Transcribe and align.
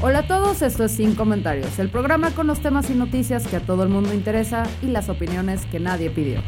Hola 0.00 0.20
a 0.20 0.28
todos, 0.28 0.62
esto 0.62 0.84
es 0.84 0.92
Sin 0.92 1.16
Comentarios, 1.16 1.80
el 1.80 1.90
programa 1.90 2.32
con 2.32 2.46
los 2.46 2.60
temas 2.60 2.88
y 2.88 2.94
noticias 2.94 3.48
que 3.48 3.56
a 3.56 3.60
todo 3.60 3.82
el 3.82 3.88
mundo 3.88 4.14
interesa 4.14 4.62
y 4.80 4.86
las 4.86 5.08
opiniones 5.08 5.66
que 5.66 5.80
nadie 5.80 6.08
pidió. 6.08 6.40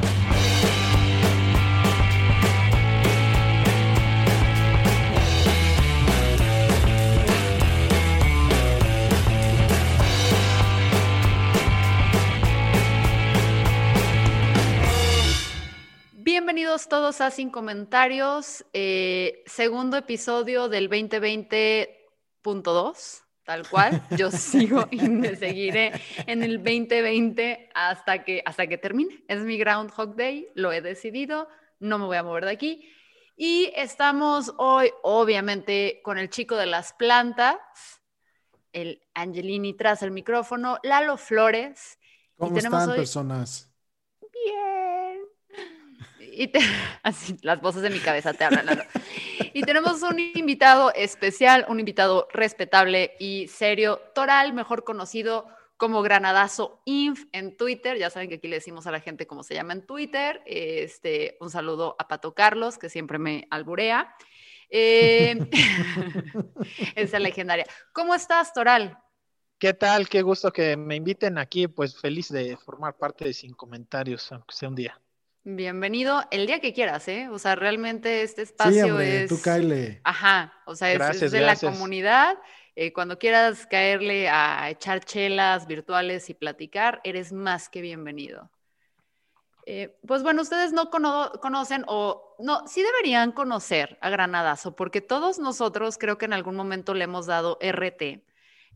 Bienvenidos 16.13 16.89
todos 16.89 17.21
a 17.21 17.33
Sin 17.33 17.51
Comentarios, 17.51 18.65
eh, 18.73 19.43
segundo 19.47 19.97
episodio 19.97 20.69
del 20.69 20.89
2020.2, 20.89 23.25
tal 23.51 23.69
cual. 23.69 24.01
Yo 24.17 24.31
sigo 24.31 24.87
y 24.93 25.09
me 25.09 25.35
seguiré 25.35 25.93
en 26.27 26.45
el 26.45 26.59
2020 26.59 27.71
hasta 27.75 28.23
que, 28.23 28.43
hasta 28.47 28.69
que 28.69 28.79
termine. 28.79 29.25
Es 29.27 29.41
mi 29.41 29.59
Groundhog 29.59 30.15
Day, 30.15 30.49
lo 30.55 30.71
he 30.73 30.81
decidido, 30.81 31.49
no 31.81 31.99
me 31.99 32.05
voy 32.05 32.17
a 32.17 32.23
mover 32.23 32.45
de 32.45 32.53
aquí. 32.53 32.89
Y 33.37 33.73
estamos 33.75 34.55
hoy, 34.59 34.93
obviamente, 35.03 36.01
con 36.05 36.17
el 36.17 36.31
chico 36.31 36.55
de 36.55 36.67
las 36.67 36.93
plantas, 36.93 37.59
el 38.73 39.03
Angelini 39.15 39.75
tras 39.75 40.05
el 40.05 40.13
micrófono, 40.13 40.79
Lalo 40.85 41.17
Flores. 41.17 41.99
¿Cómo 42.37 42.57
están, 42.57 42.95
personas? 42.95 43.69
Bien. 44.21 45.00
Y 46.41 46.51
así, 47.03 47.37
las 47.43 47.61
voces 47.61 47.83
de 47.83 47.91
mi 47.91 47.99
cabeza 47.99 48.33
te 48.33 48.45
hablan. 48.45 48.83
Y 49.53 49.61
tenemos 49.61 50.03
un 50.03 50.19
invitado 50.19 50.91
especial, 50.95 51.67
un 51.69 51.81
invitado 51.81 52.29
respetable 52.33 53.15
y 53.21 53.47
serio, 53.49 54.01
Toral, 54.15 54.55
mejor 54.55 54.83
conocido 54.83 55.47
como 55.77 56.01
Granadazo 56.01 56.81
Inf 56.87 57.27
en 57.33 57.59
Twitter. 57.59 57.99
Ya 57.99 58.09
saben 58.09 58.31
que 58.31 58.37
aquí 58.37 58.49
le 58.49 58.57
decimos 58.57 58.87
a 58.87 58.91
la 58.91 59.01
gente 59.01 59.27
cómo 59.27 59.43
se 59.43 59.53
llama 59.53 59.75
en 59.75 59.85
Twitter. 59.85 60.41
Este, 60.47 61.37
un 61.41 61.51
saludo 61.51 61.95
a 61.99 62.09
Pato 62.09 62.33
Carlos, 62.33 62.79
que 62.79 62.89
siempre 62.89 63.19
me 63.19 63.47
alburea. 63.51 64.15
Eh, 64.71 65.47
esa 66.95 67.19
legendaria. 67.19 67.67
¿Cómo 67.93 68.15
estás, 68.15 68.55
Toral? 68.55 68.97
¿Qué 69.59 69.75
tal? 69.75 70.09
Qué 70.09 70.23
gusto 70.23 70.51
que 70.51 70.75
me 70.79 70.97
inviten 70.97 71.37
aquí. 71.37 71.69
Pues 71.69 72.01
feliz 72.01 72.31
de 72.31 72.57
formar 72.57 72.97
parte 72.97 73.27
de 73.27 73.35
Sin 73.35 73.53
Comentarios, 73.53 74.33
aunque 74.33 74.55
sea 74.55 74.71
un 74.71 74.75
día. 74.75 74.99
Bienvenido 75.43 76.23
el 76.31 76.47
día 76.47 76.61
que 76.61 76.75
quieras, 76.75 77.09
¿eh? 77.09 77.29
O 77.31 77.39
sea, 77.39 77.55
realmente 77.57 78.23
este 78.23 78.43
espacio 78.43 78.85
Sí, 78.85 78.91
hombre, 78.91 79.23
es... 79.25 79.29
tú 79.31 79.41
cáele. 79.43 80.01
Ajá, 80.05 80.53
o 80.67 80.75
sea, 80.75 80.93
es, 80.93 80.99
Gracias, 80.99 81.23
es 81.25 81.33
de 81.33 81.41
gracias. 81.41 81.63
la 81.63 81.71
comunidad. 81.79 82.39
Eh, 82.77 82.93
cuando 82.93 83.19
quieras 83.19 83.67
caerle 83.67 84.29
a 84.29 84.69
echar 84.71 85.01
chelas 85.05 85.67
virtuales 85.67 86.29
y 86.29 86.35
platicar, 86.35 87.01
eres 87.05 87.33
más 87.33 87.69
que 87.71 87.81
bienvenido. 87.81 88.51
Eh, 89.67 89.97
pues 90.07 90.23
bueno, 90.23 90.43
ustedes 90.43 90.73
no 90.73 90.91
cono- 90.91 91.33
conocen 91.41 91.85
o 91.87 92.37
no, 92.39 92.67
sí 92.67 92.83
deberían 92.83 93.33
conocer 93.33 93.99
a 94.03 94.11
Granadazo, 94.11 94.77
porque 94.77 95.01
todos 95.01 95.39
nosotros 95.39 95.97
creo 95.99 96.19
que 96.19 96.25
en 96.27 96.33
algún 96.33 96.57
momento 96.57 96.93
le 96.95 97.05
hemos 97.05 97.27
dado 97.27 97.57
RT, 97.61 98.23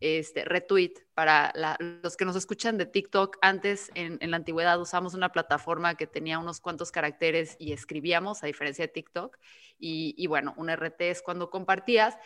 este, 0.00 0.44
retweet 0.44 0.92
para 1.14 1.50
la- 1.54 1.76
los 2.02 2.16
que 2.16 2.24
nos 2.24 2.36
escuchan 2.36 2.76
de 2.78 2.86
TikTok. 2.86 3.38
Antes, 3.40 3.90
en, 3.94 4.18
en 4.20 4.30
la 4.30 4.36
antigüedad, 4.38 4.80
usamos 4.80 5.14
una 5.14 5.30
plataforma 5.32 5.94
que 5.96 6.06
tenía 6.06 6.38
unos 6.38 6.60
cuantos 6.60 6.90
caracteres 6.90 7.56
y 7.58 7.72
escribíamos, 7.72 8.42
a 8.42 8.46
diferencia 8.46 8.84
de 8.84 8.92
TikTok. 8.92 9.38
Y, 9.78 10.14
y 10.18 10.26
bueno, 10.26 10.54
un 10.56 10.68
RT 10.74 11.00
es 11.10 11.22
cuando 11.22 11.50
compartías. 11.50 12.16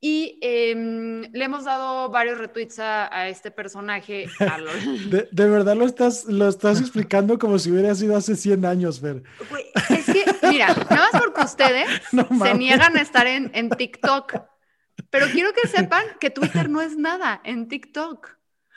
Y 0.00 0.38
em, 0.42 1.22
le 1.32 1.44
hemos 1.44 1.64
dado 1.64 2.08
varios 2.08 2.38
retweets 2.38 2.78
a, 2.78 3.12
a 3.12 3.28
este 3.28 3.50
personaje. 3.50 4.26
a 4.38 4.58
lo- 4.58 4.70
De, 5.10 5.28
de 5.30 5.48
verdad 5.48 5.74
lo 5.74 5.84
estás, 5.86 6.24
lo 6.26 6.48
estás 6.48 6.80
explicando 6.80 7.36
como 7.36 7.58
si 7.58 7.72
hubiera 7.72 7.92
sido 7.96 8.16
hace 8.16 8.36
100 8.36 8.64
años, 8.64 9.00
Fer. 9.00 9.24
Es 9.90 10.06
que, 10.06 10.24
mira, 10.48 10.68
nada 10.68 11.08
más 11.12 11.20
porque 11.20 11.40
ustedes 11.44 11.88
No 12.12 12.28
se 12.44 12.54
niegan 12.54 12.96
a 12.96 13.00
estar 13.00 13.26
en, 13.26 13.50
en 13.54 13.70
TikTok. 13.70 14.34
Pero 15.10 15.26
quiero 15.32 15.52
que 15.52 15.68
sepan 15.68 16.04
que 16.20 16.30
Twitter 16.30 16.68
no 16.68 16.80
es 16.80 16.96
nada 16.96 17.40
en 17.44 17.68
TikTok. 17.68 18.36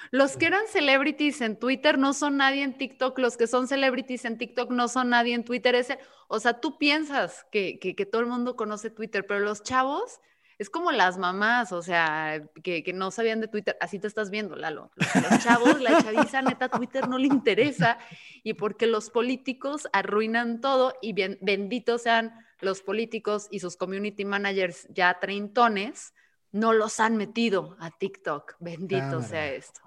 Los 0.10 0.38
que 0.38 0.48
eran 0.48 0.68
celebrities 0.68 1.42
en 1.42 1.60
Twitter 1.60 1.98
no 1.98 2.14
son 2.14 2.38
nadie 2.38 2.64
en 2.64 2.78
TikTok. 2.78 3.20
Los 3.20 3.38
que 3.38 3.48
son 3.48 3.68
celebrities 3.68 4.26
en 4.26 4.38
TikTok 4.38 4.72
no 4.72 4.88
son 4.88 5.10
nadie 5.10 5.36
en 5.36 5.44
Twitter. 5.44 5.86
O 6.28 6.40
sea, 6.40 6.60
tú 6.60 6.78
piensas 6.78 7.46
que, 7.52 8.08
todo 8.12 8.22
el 8.22 8.28
mundo 8.28 8.56
conoce 8.56 8.90
Twitter, 8.90 9.26
pero 9.28 9.42
los 9.42 9.62
chavos 9.64 10.20
es 10.58 10.70
como 10.70 10.92
las 10.92 11.18
mamás, 11.18 11.72
o 11.72 11.82
sea, 11.82 12.44
que, 12.64 12.84
que 12.84 12.94
no 12.94 13.10
sabían 13.10 13.42
de 13.42 13.48
Twitter. 13.48 13.76
Así 13.82 14.00
te 14.00 14.08
estás 14.08 14.30
viendo, 14.30 14.56
Lalo. 14.56 14.92
Los, 14.96 15.32
los 15.32 15.44
chavos, 15.44 15.82
la 15.82 16.02
chaviza, 16.02 16.42
neta, 16.42 16.70
Twitter 16.70 17.08
no 17.08 17.18
le 17.18 17.28
interesa 17.28 17.98
y 18.44 18.54
porque 18.54 18.86
los 18.88 19.10
políticos 19.10 19.88
arruinan 19.92 20.62
todo 20.62 20.94
y 21.02 21.14
bien, 21.14 21.38
benditos 21.42 22.04
sean 22.04 22.34
los 22.60 22.82
políticos 22.82 23.48
y 23.50 23.60
sus 23.60 23.76
community 23.76 24.24
managers 24.24 24.88
ya 24.90 25.20
treintones, 25.20 26.14
no 26.52 26.74
los 26.74 27.00
han 27.00 27.18
metido 27.18 27.76
a 27.80 27.92
TikTok. 27.92 28.56
Bendito 28.60 29.00
Cámara. 29.02 29.28
sea 29.28 29.48
esto. 29.54 29.80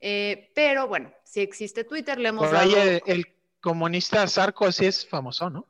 Eh, 0.00 0.50
pero 0.54 0.86
bueno, 0.86 1.12
si 1.24 1.40
existe 1.40 1.84
Twitter, 1.84 2.18
le 2.18 2.28
hemos 2.28 2.46
Por 2.46 2.56
ahí 2.56 2.72
el, 2.74 3.02
el 3.06 3.26
comunista 3.60 4.26
Sarko 4.28 4.70
sí 4.70 4.86
es 4.86 5.06
famoso, 5.06 5.50
¿no? 5.50 5.66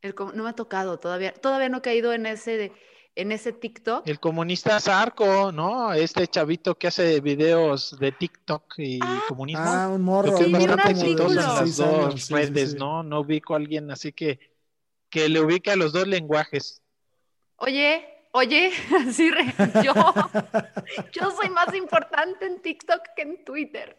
el 0.00 0.14
com- 0.14 0.30
no 0.32 0.44
me 0.44 0.50
ha 0.50 0.52
tocado 0.52 1.00
todavía, 1.00 1.34
todavía 1.34 1.68
no 1.68 1.78
he 1.78 1.82
caído 1.82 2.12
en 2.12 2.24
ese, 2.26 2.56
de- 2.56 2.72
en 3.16 3.32
ese 3.32 3.52
TikTok. 3.52 4.06
El 4.06 4.20
comunista 4.20 4.78
Sarko, 4.78 5.50
¿no? 5.50 5.92
Este 5.92 6.28
chavito 6.28 6.76
que 6.76 6.86
hace 6.86 7.20
videos 7.20 7.98
de 7.98 8.12
TikTok 8.12 8.74
y 8.78 9.00
comunismo. 9.26 9.64
Ah, 9.66 9.88
un 9.88 10.02
morro. 10.02 10.36
Creo 10.36 10.38
que 10.38 10.44
Sí, 10.44 10.52
es 10.52 10.58
vi 10.58 10.64
un 10.64 10.70
bastante 10.76 11.00
exitoso 11.00 11.30
en 11.30 11.36
las 11.36 11.64
16 11.64 11.76
dos 12.12 12.22
sí, 12.22 12.32
redes, 12.34 12.70
sí. 12.70 12.76
¿no? 12.78 13.02
No 13.02 13.20
ubico 13.22 13.54
a 13.54 13.56
alguien 13.56 13.90
así 13.90 14.12
que, 14.12 14.38
que 15.10 15.28
le 15.28 15.40
ubique 15.40 15.72
a 15.72 15.76
los 15.76 15.92
dos 15.92 16.06
lenguajes. 16.06 16.80
Oye, 17.56 18.06
oye, 18.38 18.70
así 19.08 19.30
re- 19.30 19.54
yo, 19.82 19.92
yo 21.12 21.30
soy 21.32 21.50
más 21.50 21.74
importante 21.74 22.46
en 22.46 22.60
TikTok 22.62 23.00
que 23.14 23.22
en 23.22 23.44
Twitter. 23.44 23.96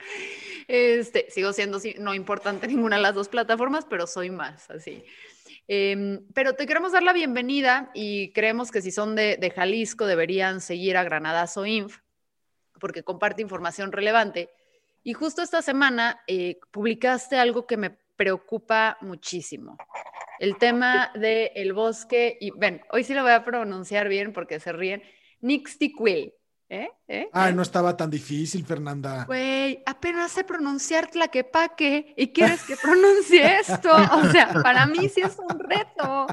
Este, 0.68 1.30
sigo 1.30 1.54
siendo 1.54 1.80
no 2.00 2.14
importante 2.14 2.66
en 2.66 2.74
ninguna 2.76 2.96
de 2.96 3.02
las 3.02 3.16
dos 3.16 3.30
plataformas, 3.30 3.86
pero 3.86 4.08
soy 4.08 4.30
más 4.30 4.70
así. 4.70 5.04
Em, 5.68 6.26
pero 6.34 6.54
te 6.54 6.66
queremos 6.66 6.94
dar 6.94 7.04
la 7.04 7.14
bienvenida 7.14 7.92
y 7.94 8.32
creemos 8.34 8.72
que 8.72 8.82
si 8.82 8.92
son 8.92 9.16
de, 9.16 9.38
de 9.38 9.52
Jalisco 9.52 10.06
deberían 10.06 10.62
seguir 10.62 10.98
a 10.98 11.04
Granadazo 11.04 11.66
Inf, 11.66 12.00
porque 12.80 13.04
comparte 13.04 13.42
información 13.42 13.92
relevante. 13.92 14.50
Y 15.04 15.14
justo 15.14 15.42
esta 15.42 15.62
semana 15.62 16.22
eh, 16.28 16.60
publicaste 16.72 17.38
algo 17.38 17.68
que 17.68 17.78
me 17.78 17.92
preocupa 18.16 18.98
muchísimo. 19.02 19.78
El 20.40 20.58
tema 20.58 21.12
del 21.14 21.52
el 21.56 21.74
bosque, 21.74 22.38
y 22.40 22.52
ven, 22.52 22.82
hoy 22.92 23.04
sí 23.04 23.14
lo 23.14 23.24
voy 23.24 23.34
a 23.34 23.44
pronunciar 23.44 24.08
bien 24.08 24.34
porque 24.34 24.60
se 24.60 24.72
ríen, 24.72 25.04
Nixtiquil. 25.42 26.34
¿Eh? 26.72 26.88
¿Eh? 27.08 27.28
Ay, 27.34 27.52
¿Eh? 27.52 27.56
no 27.56 27.64
estaba 27.64 27.98
tan 27.98 28.12
difícil, 28.12 28.64
Fernanda. 28.64 29.26
Güey, 29.26 29.82
apenas 29.88 30.32
sé 30.32 30.44
pronunciar 30.44 31.10
tlaquepaque 31.10 32.14
y 32.16 32.32
quieres 32.32 32.64
que 32.64 32.78
pronuncie 32.78 33.60
esto. 33.60 33.92
O 33.92 34.26
sea, 34.32 34.54
para 34.62 34.86
mí 34.86 35.10
sí 35.10 35.22
es 35.22 35.38
un 35.40 35.60
reto. 35.60 36.28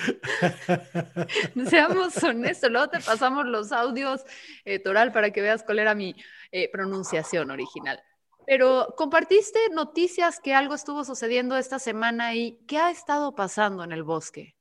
Seamos 1.70 2.22
honestos. 2.22 2.70
Luego 2.70 2.88
te 2.88 3.00
pasamos 3.00 3.46
los 3.46 3.72
audios, 3.72 4.22
eh, 4.64 4.78
Toral, 4.78 5.10
para 5.10 5.30
que 5.30 5.40
veas 5.40 5.62
cuál 5.62 5.78
era 5.78 5.94
mi 5.94 6.14
eh, 6.52 6.70
pronunciación 6.70 7.50
original. 7.50 8.02
Pero 8.46 8.94
compartiste 8.96 9.58
noticias 9.70 10.40
que 10.40 10.54
algo 10.54 10.74
estuvo 10.74 11.04
sucediendo 11.04 11.56
esta 11.56 11.78
semana 11.78 12.34
y 12.34 12.58
qué 12.66 12.78
ha 12.78 12.90
estado 12.90 13.34
pasando 13.34 13.84
en 13.84 13.92
el 13.92 14.02
bosque. 14.02 14.56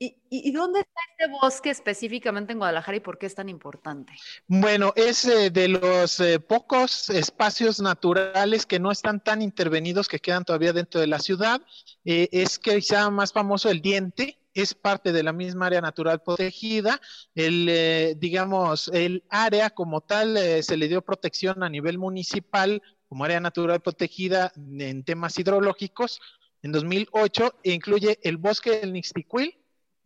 ¿Y, 0.00 0.52
dónde 0.52 0.80
está 0.80 1.00
este 1.10 1.32
bosque 1.32 1.70
específicamente 1.70 2.52
en 2.52 2.58
Guadalajara 2.58 2.98
y 2.98 3.00
por 3.00 3.18
qué 3.18 3.26
es 3.26 3.34
tan 3.34 3.48
importante? 3.48 4.12
Bueno, 4.46 4.92
es 4.94 5.24
eh, 5.24 5.50
de 5.50 5.66
los 5.66 6.20
eh, 6.20 6.38
pocos 6.38 7.10
espacios 7.10 7.80
naturales 7.80 8.64
que 8.64 8.78
no 8.78 8.92
están 8.92 9.18
tan 9.18 9.42
intervenidos 9.42 10.06
que 10.06 10.20
quedan 10.20 10.44
todavía 10.44 10.72
dentro 10.72 11.00
de 11.00 11.08
la 11.08 11.18
ciudad. 11.18 11.60
Eh, 12.04 12.28
es 12.30 12.60
quizá 12.60 13.10
más 13.10 13.32
famoso 13.32 13.70
el 13.70 13.80
diente, 13.80 14.37
es 14.62 14.74
parte 14.74 15.12
de 15.12 15.22
la 15.22 15.32
misma 15.32 15.66
área 15.66 15.80
natural 15.80 16.20
protegida. 16.22 17.00
El, 17.34 17.68
eh, 17.68 18.14
digamos, 18.18 18.88
el 18.88 19.24
área 19.30 19.70
como 19.70 20.00
tal 20.00 20.36
eh, 20.36 20.62
se 20.62 20.76
le 20.76 20.88
dio 20.88 21.02
protección 21.02 21.62
a 21.62 21.68
nivel 21.68 21.98
municipal 21.98 22.82
como 23.08 23.24
área 23.24 23.40
natural 23.40 23.80
protegida 23.80 24.52
en 24.56 25.04
temas 25.04 25.38
hidrológicos 25.38 26.20
en 26.62 26.72
2008 26.72 27.54
e 27.62 27.72
incluye 27.72 28.18
el 28.22 28.36
bosque 28.36 28.80
del 28.80 28.92
Nixtiquil, 28.92 29.57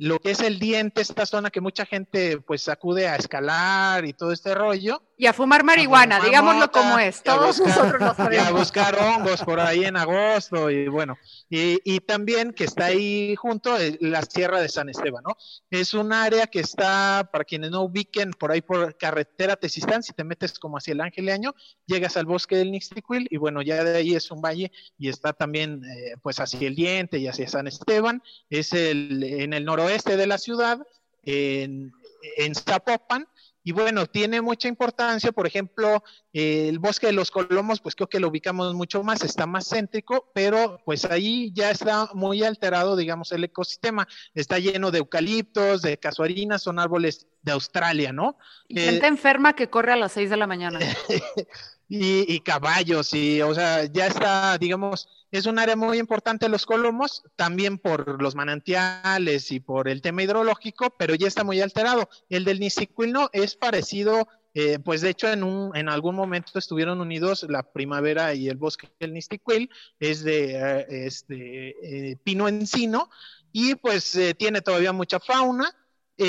lo 0.02 0.18
que 0.18 0.32
es 0.32 0.40
el 0.40 0.58
diente, 0.58 1.00
esta 1.00 1.24
zona 1.26 1.50
que 1.50 1.60
mucha 1.60 1.86
gente 1.86 2.38
pues 2.38 2.68
acude 2.68 3.06
a 3.06 3.14
escalar 3.14 4.04
y 4.04 4.12
todo 4.12 4.32
este 4.32 4.52
rollo. 4.52 5.00
Y 5.16 5.26
a 5.26 5.32
fumar 5.32 5.62
marihuana, 5.62 6.18
digámoslo 6.18 6.72
como 6.72 6.98
es. 6.98 7.22
Todos 7.22 7.60
nosotros 7.60 8.00
lo 8.00 8.12
sabemos. 8.12 8.32
Y 8.32 8.48
a 8.48 8.50
buscar 8.50 8.98
hongos 8.98 9.42
por 9.44 9.60
ahí 9.60 9.84
en 9.84 9.96
agosto 9.96 10.70
y 10.70 10.88
bueno, 10.88 11.16
y, 11.48 12.00
también 12.00 12.52
que 12.52 12.64
está 12.64 12.86
ahí 12.86 13.36
junto 13.36 13.78
eh, 13.78 13.96
la 14.00 14.22
Sierra 14.22 14.60
de 14.60 14.68
San 14.68 14.88
Esteban, 14.88 15.22
¿no? 15.22 15.36
Es 15.70 15.94
un 15.94 16.12
área 16.12 16.46
que 16.48 16.60
está, 16.60 17.28
para 17.30 17.44
quienes 17.44 17.70
no 17.70 17.82
ubiquen, 17.82 18.32
por 18.32 18.50
ahí 18.50 18.62
por 18.62 18.96
carretera 18.96 19.54
Tesistán, 19.54 20.02
si 20.02 20.12
te 20.14 20.24
metes 20.24 20.58
como 20.58 20.78
hacia 20.78 20.92
el 20.92 21.00
Angeleaño, 21.02 21.54
llegas 21.86 22.16
al 22.16 22.26
bosque 22.26 22.56
del 22.56 22.72
Nixtiquil 22.72 23.28
y 23.30 23.36
bueno, 23.36 23.62
ya 23.62 23.84
de 23.84 23.98
ahí 23.98 24.14
es 24.14 24.30
un 24.30 24.40
valle 24.40 24.72
y 24.98 25.08
está 25.08 25.32
también 25.32 25.84
eh, 25.84 26.16
pues 26.22 26.40
hacia 26.40 26.66
el 26.66 26.74
Diente 26.74 27.18
y 27.18 27.28
hacia 27.28 27.46
San 27.46 27.68
Esteban, 27.68 28.22
es 28.50 28.72
el, 28.72 29.22
en 29.22 29.52
el 29.52 29.64
noroeste 29.64 29.91
de 29.98 30.26
la 30.26 30.38
ciudad, 30.38 30.80
en, 31.22 31.92
en 32.36 32.54
Zapopan, 32.54 33.26
y 33.64 33.72
bueno, 33.72 34.06
tiene 34.06 34.40
mucha 34.40 34.66
importancia, 34.66 35.30
por 35.30 35.46
ejemplo, 35.46 36.02
el 36.32 36.78
bosque 36.80 37.06
de 37.06 37.12
los 37.12 37.30
Colomos, 37.30 37.80
pues 37.80 37.94
creo 37.94 38.08
que 38.08 38.18
lo 38.18 38.28
ubicamos 38.28 38.74
mucho 38.74 39.04
más, 39.04 39.22
está 39.22 39.46
más 39.46 39.68
céntrico, 39.68 40.30
pero 40.34 40.80
pues 40.84 41.04
ahí 41.04 41.52
ya 41.54 41.70
está 41.70 42.08
muy 42.12 42.42
alterado, 42.42 42.96
digamos, 42.96 43.30
el 43.30 43.44
ecosistema. 43.44 44.08
Está 44.34 44.58
lleno 44.58 44.90
de 44.90 44.98
eucaliptos, 44.98 45.82
de 45.82 45.96
casuarinas, 45.96 46.62
son 46.62 46.80
árboles 46.80 47.28
de 47.42 47.52
Australia, 47.52 48.12
¿no? 48.12 48.36
Y 48.66 48.80
gente 48.80 49.06
enferma 49.06 49.54
que 49.54 49.70
corre 49.70 49.92
a 49.92 49.96
las 49.96 50.12
seis 50.12 50.28
de 50.28 50.36
la 50.36 50.48
mañana. 50.48 50.80
y, 51.94 52.40
caballos, 52.40 53.12
y, 53.12 53.42
o 53.42 53.54
sea, 53.54 53.84
ya 53.84 54.06
está, 54.06 54.56
digamos, 54.56 55.08
es 55.30 55.44
un 55.44 55.58
área 55.58 55.76
muy 55.76 55.98
importante 55.98 56.48
los 56.48 56.64
Colomos, 56.64 57.22
también 57.36 57.76
por 57.76 58.22
los 58.22 58.34
manantiales 58.34 59.52
y 59.52 59.60
por 59.60 59.88
el 59.88 60.00
tema 60.00 60.22
hidrológico, 60.22 60.94
pero 60.98 61.14
ya 61.14 61.28
está 61.28 61.44
muy 61.44 61.60
alterado. 61.60 62.08
El 62.30 62.44
del 62.44 62.60
Nisiquil 62.60 63.12
no 63.12 63.28
es 63.34 63.56
parecido, 63.56 64.26
eh, 64.54 64.78
pues 64.82 65.02
de 65.02 65.10
hecho 65.10 65.28
en, 65.28 65.42
un, 65.42 65.76
en 65.76 65.90
algún 65.90 66.14
momento 66.14 66.58
estuvieron 66.58 66.98
unidos 67.02 67.44
la 67.50 67.62
primavera 67.62 68.32
y 68.32 68.48
el 68.48 68.56
bosque 68.56 68.88
del 68.98 69.12
Nistiquil, 69.12 69.68
es 70.00 70.24
de 70.24 70.54
eh, 70.54 70.86
este, 70.88 72.12
eh, 72.12 72.16
pino 72.24 72.48
encino, 72.48 73.10
y 73.52 73.74
pues 73.74 74.18
tiene 74.38 74.62
todavía 74.62 74.94
mucha 74.94 75.20
fauna, 75.20 75.76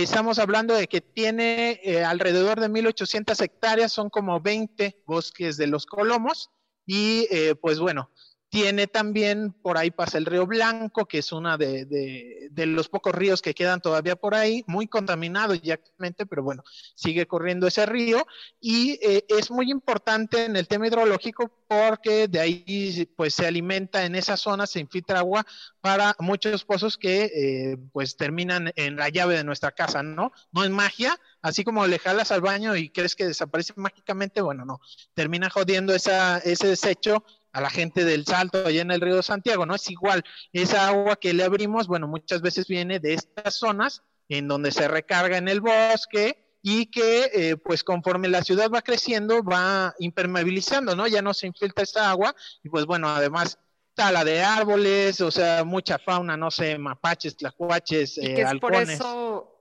estamos 0.01 0.39
hablando 0.39 0.73
de 0.73 0.87
que 0.87 1.01
tiene 1.01 1.79
alrededor 2.05 2.59
de 2.59 2.69
1.800 2.69 3.39
hectáreas, 3.41 3.91
son 3.91 4.09
como 4.09 4.41
20 4.41 5.03
bosques 5.05 5.57
de 5.57 5.67
los 5.67 5.85
colomos, 5.85 6.49
y 6.85 7.27
pues 7.61 7.79
bueno, 7.79 8.09
tiene 8.53 8.85
también, 8.85 9.51
por 9.51 9.79
ahí 9.79 9.89
pasa 9.89 10.19
el 10.19 10.27
río 10.27 10.45
Blanco, 10.45 11.07
que 11.07 11.17
es 11.17 11.31
uno 11.31 11.57
de, 11.57 12.51
los 12.55 12.87
pocos 12.87 13.15
ríos 13.15 13.41
que 13.41 13.55
quedan 13.55 13.81
todavía 13.81 14.15
por 14.15 14.35
ahí, 14.35 14.63
muy 14.67 14.85
contaminado 14.85 15.55
ya 15.55 15.73
actualmente, 15.73 16.27
pero 16.27 16.43
bueno, 16.43 16.63
sigue 16.93 17.25
corriendo 17.25 17.65
ese 17.65 17.87
río. 17.87 18.27
Y 18.61 18.99
eh, 19.01 19.25
es 19.27 19.49
muy 19.49 19.71
importante 19.71 20.45
en 20.45 20.55
el 20.55 20.67
tema 20.67 20.85
hidrológico 20.85 21.51
porque 21.67 22.27
de 22.27 22.39
ahí 22.39 23.09
pues 23.15 23.33
se 23.33 23.47
alimenta 23.47 24.05
en 24.05 24.13
esa 24.13 24.37
zona, 24.37 24.67
se 24.67 24.79
infiltra 24.79 25.17
agua 25.17 25.47
para 25.81 26.15
muchos 26.19 26.63
pozos 26.63 26.95
que 26.95 27.23
eh, 27.23 27.77
pues 27.91 28.17
terminan 28.17 28.71
en 28.75 28.97
la 28.97 29.09
llave 29.09 29.35
de 29.35 29.43
nuestra 29.43 29.71
casa, 29.71 30.03
¿no? 30.03 30.31
No 30.51 30.63
es 30.63 30.69
magia, 30.69 31.19
así 31.41 31.63
como 31.63 31.87
le 31.87 31.97
jalas 31.97 32.31
al 32.31 32.41
baño 32.41 32.75
y 32.75 32.91
crees 32.91 33.15
que 33.15 33.25
desaparece 33.25 33.73
mágicamente, 33.77 34.41
bueno, 34.41 34.63
no, 34.63 34.79
termina 35.15 35.49
jodiendo 35.49 35.95
esa, 35.95 36.37
ese 36.37 36.67
desecho 36.67 37.25
a 37.53 37.61
la 37.61 37.69
gente 37.69 38.03
del 38.03 38.25
Salto 38.25 38.65
allá 38.65 38.81
en 38.81 38.91
el 38.91 38.99
río 38.99 39.15
de 39.15 39.23
Santiago, 39.23 39.65
¿no? 39.65 39.75
Es 39.75 39.89
igual, 39.89 40.23
esa 40.51 40.87
agua 40.87 41.15
que 41.15 41.33
le 41.33 41.43
abrimos, 41.43 41.87
bueno, 41.87 42.07
muchas 42.07 42.41
veces 42.41 42.67
viene 42.67 42.99
de 42.99 43.13
estas 43.13 43.55
zonas 43.55 44.01
en 44.27 44.47
donde 44.47 44.71
se 44.71 44.87
recarga 44.87 45.37
en 45.37 45.47
el 45.47 45.61
bosque 45.61 46.43
y 46.63 46.87
que 46.87 47.29
eh, 47.33 47.57
pues 47.57 47.83
conforme 47.83 48.27
la 48.27 48.41
ciudad 48.41 48.71
va 48.73 48.81
creciendo 48.81 49.43
va 49.43 49.93
impermeabilizando, 49.99 50.95
¿no? 50.95 51.07
Ya 51.07 51.21
no 51.21 51.33
se 51.33 51.47
infiltra 51.47 51.83
esa 51.83 52.09
agua 52.09 52.35
y 52.63 52.69
pues 52.69 52.85
bueno, 52.85 53.09
además 53.09 53.59
tala 53.93 54.23
de 54.25 54.41
árboles, 54.41 55.21
o 55.21 55.29
sea, 55.29 55.63
mucha 55.63 55.99
fauna, 55.99 56.35
no 56.35 56.49
sé, 56.49 56.79
mapaches, 56.79 57.37
tlacuaches, 57.37 58.17
y 58.17 58.33
que 58.33 58.41
es 58.41 58.55
por 58.55 58.73
eso 58.73 59.52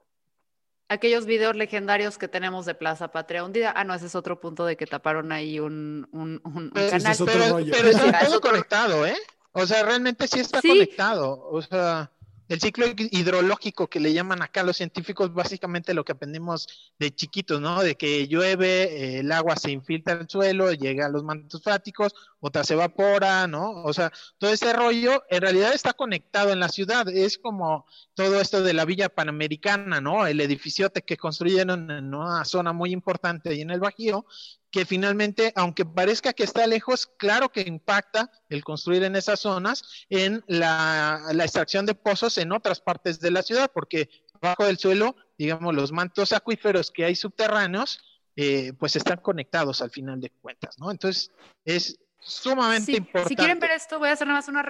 aquellos 0.93 1.27
videos 1.27 1.57
legendarios 1.57 2.19
que 2.19 2.29
tenemos 2.29 2.67
de 2.67 2.75
Plaza 2.75 3.09
Patria 3.09 3.45
un 3.45 3.53
día. 3.53 3.73
Ah, 3.75 3.85
no, 3.85 3.95
ese 3.95 4.07
es 4.07 4.15
otro 4.15 4.41
punto 4.41 4.65
de 4.65 4.77
que 4.77 4.87
taparon 4.87 5.33
ahí 5.33 5.59
un, 5.59 6.09
un, 6.13 6.41
un, 6.45 6.71
canal. 6.71 7.17
pero, 7.25 7.89
está 7.89 8.27
todo 8.27 8.41
conectado, 8.41 9.07
¿eh? 9.07 9.17
O 9.53 9.67
sea, 9.67 9.83
realmente 9.83 10.27
sí 10.29 10.41
está 10.41 10.61
conectado. 10.61 11.49
O 11.51 11.61
sea, 11.61 12.11
el 12.49 12.61
ciclo 12.61 12.87
hidrológico 12.87 13.89
que 13.89 14.01
le 14.01 14.13
llaman 14.13 14.43
acá 14.43 14.63
los 14.63 14.77
científicos, 14.77 15.33
básicamente 15.33 15.95
lo 15.95 16.05
que 16.05 16.13
aprendimos 16.13 16.93
de 16.99 17.11
chiquitos, 17.15 17.61
¿no? 17.61 17.83
De 17.83 17.95
que 17.95 18.29
llueve, 18.29 19.19
el 19.19 19.33
agua 19.33 19.57
se 19.57 19.71
infiltra 19.71 20.15
en 20.15 20.21
el 20.21 20.29
suelo, 20.29 20.73
llega 20.73 21.07
a 21.07 21.09
los 21.09 21.25
mantos 21.25 21.63
fáticos, 21.63 22.15
otra 22.45 22.65
se 22.65 22.75
evapora, 22.75 23.47
¿no? 23.47 23.85
O 23.85 23.93
sea, 23.93 24.13
todo 24.37 24.51
ese 24.51 24.73
rollo 24.73 25.23
en 25.31 25.43
realidad 25.43 25.73
está 25.73 25.93
conectado 25.93 26.53
en 26.53 26.59
la 26.59 26.69
ciudad. 26.69 27.09
Es 27.09 27.39
como 27.39 27.87
todo 28.15 28.41
esto 28.41 28.65
de 28.65 28.73
la 28.75 28.85
Villa 28.85 29.09
Panamericana, 29.09 30.01
¿no? 30.01 30.27
El 30.27 30.41
edificiote 30.41 31.03
que 31.03 31.17
construyeron 31.17 31.89
en 31.89 32.13
una 32.13 32.45
zona 32.45 32.73
muy 32.73 32.91
importante 32.91 33.51
ahí 33.51 33.61
en 33.61 33.71
el 33.71 33.79
Bajío, 33.79 34.27
que 34.73 34.85
finalmente, 34.85 35.53
aunque 35.55 35.85
parezca 35.85 36.33
que 36.33 36.43
está 36.43 36.67
lejos, 36.67 37.07
claro 37.07 37.49
que 37.51 37.61
impacta 37.61 38.29
el 38.49 38.65
construir 38.65 39.05
en 39.05 39.15
esas 39.15 39.39
zonas 39.39 39.85
en 40.11 40.43
la, 40.49 41.21
extracción 41.33 41.87
de 41.87 41.95
pozos 41.95 42.39
en 42.39 42.51
otras 42.51 42.81
partes 42.81 43.21
de 43.21 43.31
la 43.31 43.43
ciudad, 43.45 43.71
porque 43.73 44.11
abajo 44.41 44.65
del 44.65 44.79
suelo, 44.79 45.15
digamos, 45.39 45.77
los 45.77 45.93
mantos 45.93 46.33
acuíferos 46.33 46.91
que 46.91 47.05
hay 47.05 47.15
subterráneos, 47.15 48.01
eh, 48.35 48.73
pues 48.81 48.97
están 48.97 49.19
conectados 49.19 49.81
al 49.81 49.91
final 49.91 50.21
de 50.21 50.31
cuentas, 50.31 50.77
¿no? 50.81 50.91
Entonces, 50.91 51.31
es 51.65 52.01
sumamente 52.23 52.93
importante. 52.93 53.29
Si 53.29 53.37
quieren 53.37 53.59
ver 53.59 53.73
esto, 53.73 53.99
voy 53.99 54.09
a 54.09 54.13
hacer 54.13 54.27
nada 54.27 54.39
más 54.39 54.49
una, 54.49 54.63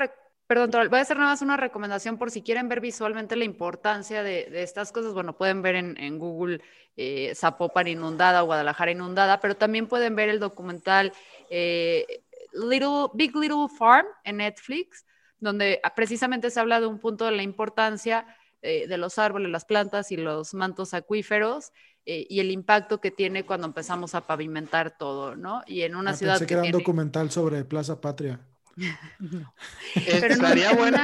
Perdón, 0.46 0.90
voy 0.90 0.98
a 0.98 1.02
hacer 1.02 1.16
nada 1.16 1.30
más 1.30 1.40
una 1.40 1.56
recomendación 1.56 2.18
por 2.18 2.30
si 2.30 2.42
quieren 2.42 2.68
ver 2.68 2.80
visualmente 2.80 3.36
la 3.36 3.44
importancia 3.44 4.22
de, 4.22 4.62
estas 4.62 4.92
cosas. 4.92 5.14
Bueno, 5.14 5.36
pueden 5.36 5.62
ver 5.62 5.76
en, 5.76 6.18
Google 6.18 6.60
eh, 6.96 7.32
Zapopan 7.34 7.86
inundada 7.88 8.42
o 8.42 8.46
Guadalajara 8.46 8.90
inundada, 8.90 9.40
pero 9.40 9.56
también 9.56 9.86
pueden 9.86 10.14
ver 10.14 10.28
el 10.28 10.40
documental 10.40 11.12
eh, 11.48 12.24
Little, 12.52 13.08
Big 13.14 13.34
Little 13.34 13.68
Farm 13.78 14.06
en 14.24 14.38
Netflix, 14.38 15.06
donde 15.38 15.80
precisamente 15.96 16.50
se 16.50 16.60
habla 16.60 16.80
de 16.80 16.86
un 16.86 16.98
punto 16.98 17.24
de 17.24 17.32
la 17.32 17.42
importancia 17.42 18.26
eh, 18.62 18.86
de 18.86 18.96
los 18.96 19.18
árboles, 19.18 19.50
las 19.50 19.64
plantas 19.64 20.12
y 20.12 20.16
los 20.16 20.54
mantos 20.54 20.94
acuíferos 20.94 21.72
y 22.04 22.40
el 22.40 22.50
impacto 22.50 23.00
que 23.00 23.12
tiene 23.12 23.46
cuando 23.46 23.68
empezamos 23.68 24.16
a 24.16 24.26
pavimentar 24.26 24.98
todo, 24.98 25.36
¿no? 25.36 25.62
Y 25.68 25.82
en 25.82 25.94
una 25.94 26.10
ah, 26.10 26.16
ciudad 26.16 26.32
pensé 26.32 26.46
que, 26.46 26.54
era 26.54 26.64
un 26.64 26.72
documental 26.72 27.30
sobre 27.30 27.64
Plaza 27.64 28.00
Patria. 28.00 28.40
Pero 29.94 30.26
Estaría 30.26 30.72
bueno 30.72 30.98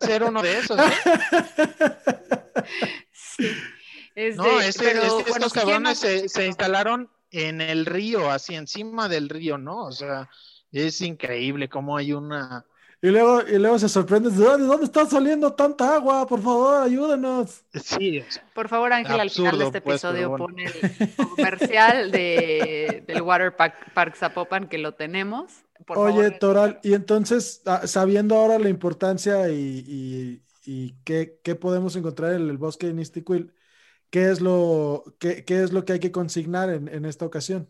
ser 0.00 0.22
uno 0.22 0.42
de 0.42 0.58
esos. 0.58 0.78
no, 4.36 4.60
estos 4.60 5.52
cabrones 5.52 5.98
se, 5.98 6.46
instalaron 6.46 7.10
en 7.30 7.60
el 7.60 7.86
río, 7.86 8.30
así 8.30 8.54
encima 8.54 9.08
del 9.08 9.28
río, 9.28 9.58
¿no? 9.58 9.84
O 9.84 9.92
sea, 9.92 10.28
es 10.72 11.00
increíble 11.00 11.68
cómo 11.68 11.96
hay 11.96 12.12
una... 12.12 12.64
Y 13.02 13.08
luego, 13.08 13.40
y 13.48 13.58
luego 13.58 13.78
se 13.78 13.88
sorprende, 13.88 14.28
¿de 14.28 14.44
dónde, 14.44 14.84
está 14.84 15.06
saliendo 15.06 15.54
tanta 15.54 15.94
agua? 15.94 16.26
Por 16.26 16.42
favor, 16.42 16.82
ayúdenos. 16.82 17.64
Sí. 17.82 18.22
Por 18.54 18.68
favor, 18.68 18.92
Ángel, 18.92 19.18
al 19.18 19.30
final 19.30 19.58
de 19.58 19.64
este 19.64 19.80
pues, 19.80 20.04
episodio 20.04 20.36
pone 20.36 20.66
el 20.66 21.14
comercial 21.16 22.10
de, 22.10 23.02
del 23.06 23.22
Water 23.22 23.56
Park, 23.56 23.92
Park 23.94 24.16
Zapopan, 24.16 24.68
que 24.68 24.76
lo 24.76 24.92
tenemos. 24.92 25.64
Oye, 25.88 26.30
Toral, 26.32 26.78
y 26.82 26.94
entonces, 26.94 27.62
ah, 27.66 27.86
sabiendo 27.86 28.36
ahora 28.36 28.58
la 28.58 28.68
importancia 28.68 29.48
y, 29.48 30.42
qué, 31.04 31.56
podemos 31.58 31.96
encontrar 31.96 32.34
en 32.34 32.48
el 32.48 32.58
bosque 32.58 32.88
de 32.88 32.94
Nistiquil, 32.94 33.52
¿qué 34.10 34.30
es 34.30 34.40
lo, 34.40 35.04
qué, 35.18 35.44
es 35.46 35.72
lo 35.72 35.84
que 35.84 35.94
hay 35.94 36.00
que 36.00 36.12
consignar 36.12 36.70
en, 36.70 37.04
esta 37.04 37.24
ocasión? 37.24 37.68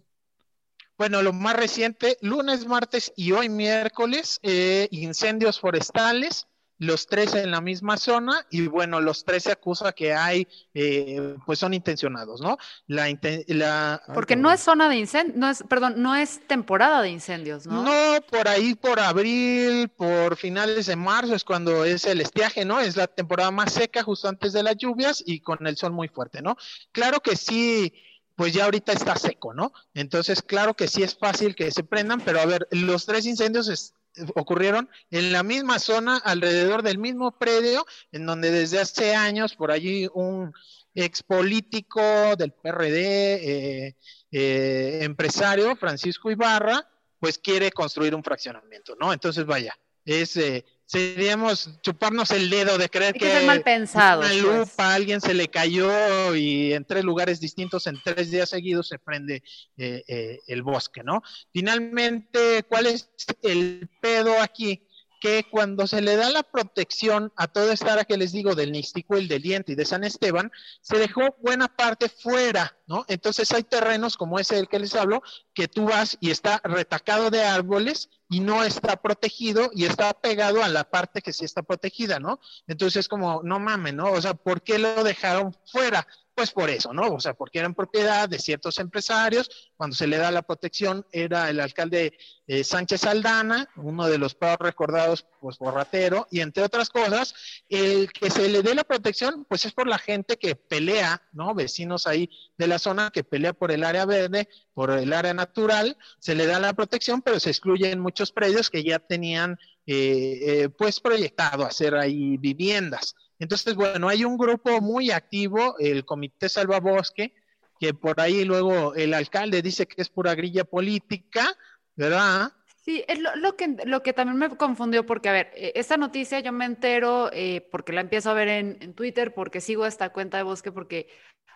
Bueno, 1.01 1.23
lo 1.23 1.33
más 1.33 1.57
reciente, 1.57 2.19
lunes, 2.21 2.67
martes 2.67 3.11
y 3.17 3.33
hoy 3.33 3.49
miércoles, 3.49 4.39
eh, 4.43 4.87
incendios 4.91 5.59
forestales 5.59 6.47
los 6.77 7.07
tres 7.07 7.35
en 7.35 7.51
la 7.51 7.63
misma 7.63 7.97
zona 7.97 8.47
y 8.51 8.67
bueno, 8.67 9.01
los 9.01 9.25
tres 9.25 9.45
se 9.45 9.53
acusa 9.53 9.93
que 9.93 10.13
hay, 10.13 10.47
eh, 10.75 11.37
pues 11.47 11.59
son 11.59 11.73
intencionados, 11.73 12.43
¿no? 12.43 12.59
La, 12.87 13.07
la 13.47 14.03
Porque 14.13 14.37
no 14.37 14.53
es 14.53 14.61
zona 14.61 14.91
de 14.91 14.97
incendios, 14.97 15.39
no 15.39 15.49
es, 15.49 15.63
perdón, 15.63 15.95
no 16.03 16.15
es 16.15 16.47
temporada 16.47 17.01
de 17.01 17.09
incendios, 17.09 17.67
¿no? 17.67 17.83
No, 17.83 18.21
por 18.23 18.47
ahí 18.47 18.75
por 18.75 19.01
abril, 19.01 19.89
por 19.89 20.37
finales 20.37 20.85
de 20.85 20.97
marzo 20.97 21.35
es 21.35 21.45
cuando 21.45 21.87
es 21.87 22.05
el 22.05 22.21
estiaje, 22.21 22.67
¿no? 22.67 22.79
Es 22.79 22.97
la 22.97 23.07
temporada 23.07 23.51
más 23.51 23.73
seca 23.73 24.03
justo 24.03 24.29
antes 24.29 24.53
de 24.53 24.63
las 24.63 24.77
lluvias 24.77 25.23
y 25.25 25.41
con 25.41 25.67
el 25.67 25.79
sol 25.79 25.93
muy 25.93 26.09
fuerte, 26.09 26.43
¿no? 26.43 26.57
Claro 26.93 27.21
que 27.21 27.37
sí 27.37 27.93
pues 28.41 28.55
ya 28.55 28.65
ahorita 28.65 28.95
está 28.95 29.17
seco, 29.17 29.53
¿no? 29.53 29.71
Entonces, 29.93 30.41
claro 30.41 30.73
que 30.73 30.89
sí 30.89 31.03
es 31.03 31.15
fácil 31.15 31.55
que 31.55 31.71
se 31.71 31.85
prendan, 31.85 32.23
pero 32.23 32.41
a 32.41 32.47
ver, 32.47 32.67
los 32.71 33.05
tres 33.05 33.27
incendios 33.27 33.93
ocurrieron 34.35 34.89
en 35.11 35.31
la 35.31 35.43
misma 35.43 35.79
zona, 35.79 36.17
alrededor 36.17 36.83
del 36.83 36.97
mismo 36.97 37.37
predio, 37.37 37.85
en 38.13 38.25
donde 38.25 38.51
desde 38.51 38.81
hace 38.81 39.15
años 39.15 39.55
por 39.57 39.71
allí 39.71 40.09
un 40.15 40.55
ex 40.95 41.23
político 41.23 42.01
del 42.39 42.55
PRD, 42.55 43.35
eh, 43.35 43.97
eh, 44.31 45.01
empresario, 45.03 45.77
Francisco 45.77 46.31
Ibarra, 46.31 46.89
pues 47.19 47.37
quiere 47.37 47.71
construir 47.71 48.15
un 48.15 48.25
fraccionamiento, 48.25 48.97
¿no? 48.99 49.13
Entonces, 49.13 49.45
vaya, 49.45 49.79
es 50.07 50.39
eh, 50.39 50.65
seríamos 50.91 51.71
chuparnos 51.83 52.33
el 52.33 52.51
dedo 52.51 52.77
de 52.77 52.89
creer 52.89 53.15
que, 53.15 53.47
mal 53.47 53.63
pensado, 53.63 54.23
una 54.23 54.33
lupa 54.33 54.73
pues. 54.75 54.89
alguien 54.89 55.21
se 55.21 55.35
le 55.35 55.47
cayó 55.47 56.35
y 56.35 56.73
en 56.73 56.85
tres 56.85 57.05
lugares 57.05 57.39
distintos 57.39 57.87
en 57.87 58.01
tres 58.03 58.33
días 58.33 58.51
seguidos 58.51 58.89
se 58.89 58.99
prende 58.99 59.45
eh, 59.77 60.03
eh, 60.09 60.41
el 60.49 60.63
bosque, 60.63 61.05
¿no? 61.05 61.23
Finalmente, 61.53 62.65
¿cuál 62.65 62.87
es 62.87 63.09
el 63.43 63.89
pedo 64.01 64.41
aquí? 64.43 64.85
Que 65.21 65.45
cuando 65.49 65.87
se 65.87 66.01
le 66.01 66.17
da 66.17 66.31
la 66.31 66.43
protección 66.43 67.33
a 67.37 67.47
toda 67.47 67.75
esta 67.75 67.93
área 67.93 68.05
que 68.05 68.17
les 68.17 68.33
digo 68.33 68.55
del 68.55 68.75
el 68.75 69.29
del 69.29 69.43
Diente 69.43 69.73
y 69.73 69.75
de 69.75 69.85
San 69.85 70.03
Esteban, 70.03 70.51
se 70.81 70.99
dejó 70.99 71.37
buena 71.43 71.69
parte 71.69 72.09
fuera, 72.09 72.77
¿no? 72.87 73.05
Entonces 73.07 73.53
hay 73.53 73.63
terrenos 73.63 74.17
como 74.17 74.39
ese 74.39 74.57
del 74.57 74.69
que 74.69 74.79
les 74.79 74.95
hablo, 74.95 75.23
que 75.53 75.69
tú 75.69 75.85
vas 75.85 76.17
y 76.21 76.31
está 76.31 76.61
retacado 76.65 77.31
de 77.31 77.45
árboles 77.45 78.09
y 78.31 78.41
no 78.41 78.65
está 78.65 78.97
protegido 78.97 79.71
y 79.75 79.85
está 79.85 80.15
pegado 80.15 80.65
a 80.65 80.69
la 80.69 80.85
parte 80.85 81.21
que 81.21 81.33
sí 81.33 81.45
está 81.45 81.63
protegida, 81.63 82.19
¿no? 82.19 82.41
Entonces 82.67 83.01
es 83.01 83.09
como, 83.09 83.43
no 83.45 83.61
mames, 83.61 83.95
¿no? 83.95 84.11
O 84.13 84.23
sea, 84.23 84.35
¿por 84.35 84.63
qué 84.63 84.79
lo 84.79 85.05
dejaron 85.05 85.55
fuera? 85.67 86.07
Pues 86.41 86.53
por 86.53 86.71
eso, 86.71 86.95
¿no? 86.95 87.13
O 87.13 87.21
sea, 87.21 87.35
porque 87.35 87.59
eran 87.59 87.75
propiedad 87.75 88.27
de 88.27 88.39
ciertos 88.39 88.79
empresarios. 88.79 89.51
Cuando 89.77 89.95
se 89.95 90.07
le 90.07 90.17
da 90.17 90.31
la 90.31 90.41
protección 90.41 91.05
era 91.13 91.51
el 91.51 91.61
alcalde 91.61 92.17
eh, 92.47 92.65
Sánchez 92.65 93.05
Aldana, 93.05 93.69
uno 93.77 94.07
de 94.07 94.17
los 94.17 94.35
peor 94.35 94.59
recordados, 94.59 95.27
pues 95.39 95.59
borratero, 95.59 96.27
y 96.31 96.41
entre 96.41 96.63
otras 96.63 96.89
cosas, 96.89 97.35
el 97.69 98.11
que 98.11 98.31
se 98.31 98.49
le 98.49 98.63
dé 98.63 98.75
la 98.75 98.85
protección, 98.85 99.45
pues 99.51 99.67
es 99.67 99.73
por 99.75 99.87
la 99.87 99.99
gente 99.99 100.39
que 100.39 100.57
pelea, 100.57 101.21
¿no? 101.33 101.55
Vecinos 101.55 102.07
ahí 102.07 102.31
de 102.57 102.69
la 102.69 102.79
zona 102.79 103.11
que 103.11 103.23
pelea 103.23 103.53
por 103.53 103.71
el 103.71 103.85
área 103.85 104.07
verde, 104.07 104.49
por 104.73 104.93
el 104.93 105.13
área 105.13 105.35
natural, 105.35 105.99
se 106.21 106.35
le 106.35 106.47
da 106.47 106.59
la 106.59 106.73
protección, 106.73 107.21
pero 107.21 107.39
se 107.39 107.51
excluyen 107.51 108.01
muchos 108.01 108.33
predios 108.33 108.71
que 108.71 108.83
ya 108.83 108.99
tenían, 108.99 109.59
eh, 109.85 110.39
eh, 110.43 110.69
pues, 110.71 111.01
proyectado 111.01 111.67
hacer 111.67 111.97
ahí 111.97 112.39
viviendas. 112.39 113.15
Entonces, 113.41 113.75
bueno, 113.75 114.09
hay 114.09 114.25
un 114.25 114.37
grupo 114.37 114.83
muy 114.83 115.11
activo, 115.11 115.75
el 115.79 116.05
Comité 116.05 116.49
Salvabosque, 116.51 117.35
que 117.81 117.95
por 117.95 118.21
ahí 118.21 118.45
luego 118.45 118.95
el 118.95 119.15
alcalde 119.15 119.63
dice 119.63 119.87
que 119.87 120.03
es 120.03 120.11
pura 120.11 120.35
grilla 120.35 120.65
política, 120.65 121.57
¿verdad? 121.97 122.53
Sí, 122.83 123.03
es 123.09 123.19
lo, 123.19 123.57
que, 123.57 123.77
lo 123.87 124.03
que 124.03 124.13
también 124.13 124.37
me 124.37 124.57
confundió, 124.57 125.07
porque 125.07 125.31
a 125.31 125.33
ver, 125.33 125.51
e, 125.55 125.73
esta 125.75 125.97
noticia 125.97 126.41
yo 126.41 126.53
me 126.53 126.67
entero 126.67 127.31
eh, 127.33 127.67
porque 127.73 127.95
la 127.95 128.03
empiezo 128.03 128.31
a 128.31 128.35
ver 128.35 128.49
en, 128.49 128.95
Twitter, 128.95 129.33
porque 129.33 129.63
sigo 129.63 129.87
esta 129.87 130.11
cuenta 130.11 130.37
de 130.37 130.43
Bosque, 130.43 130.71
porque 130.71 131.09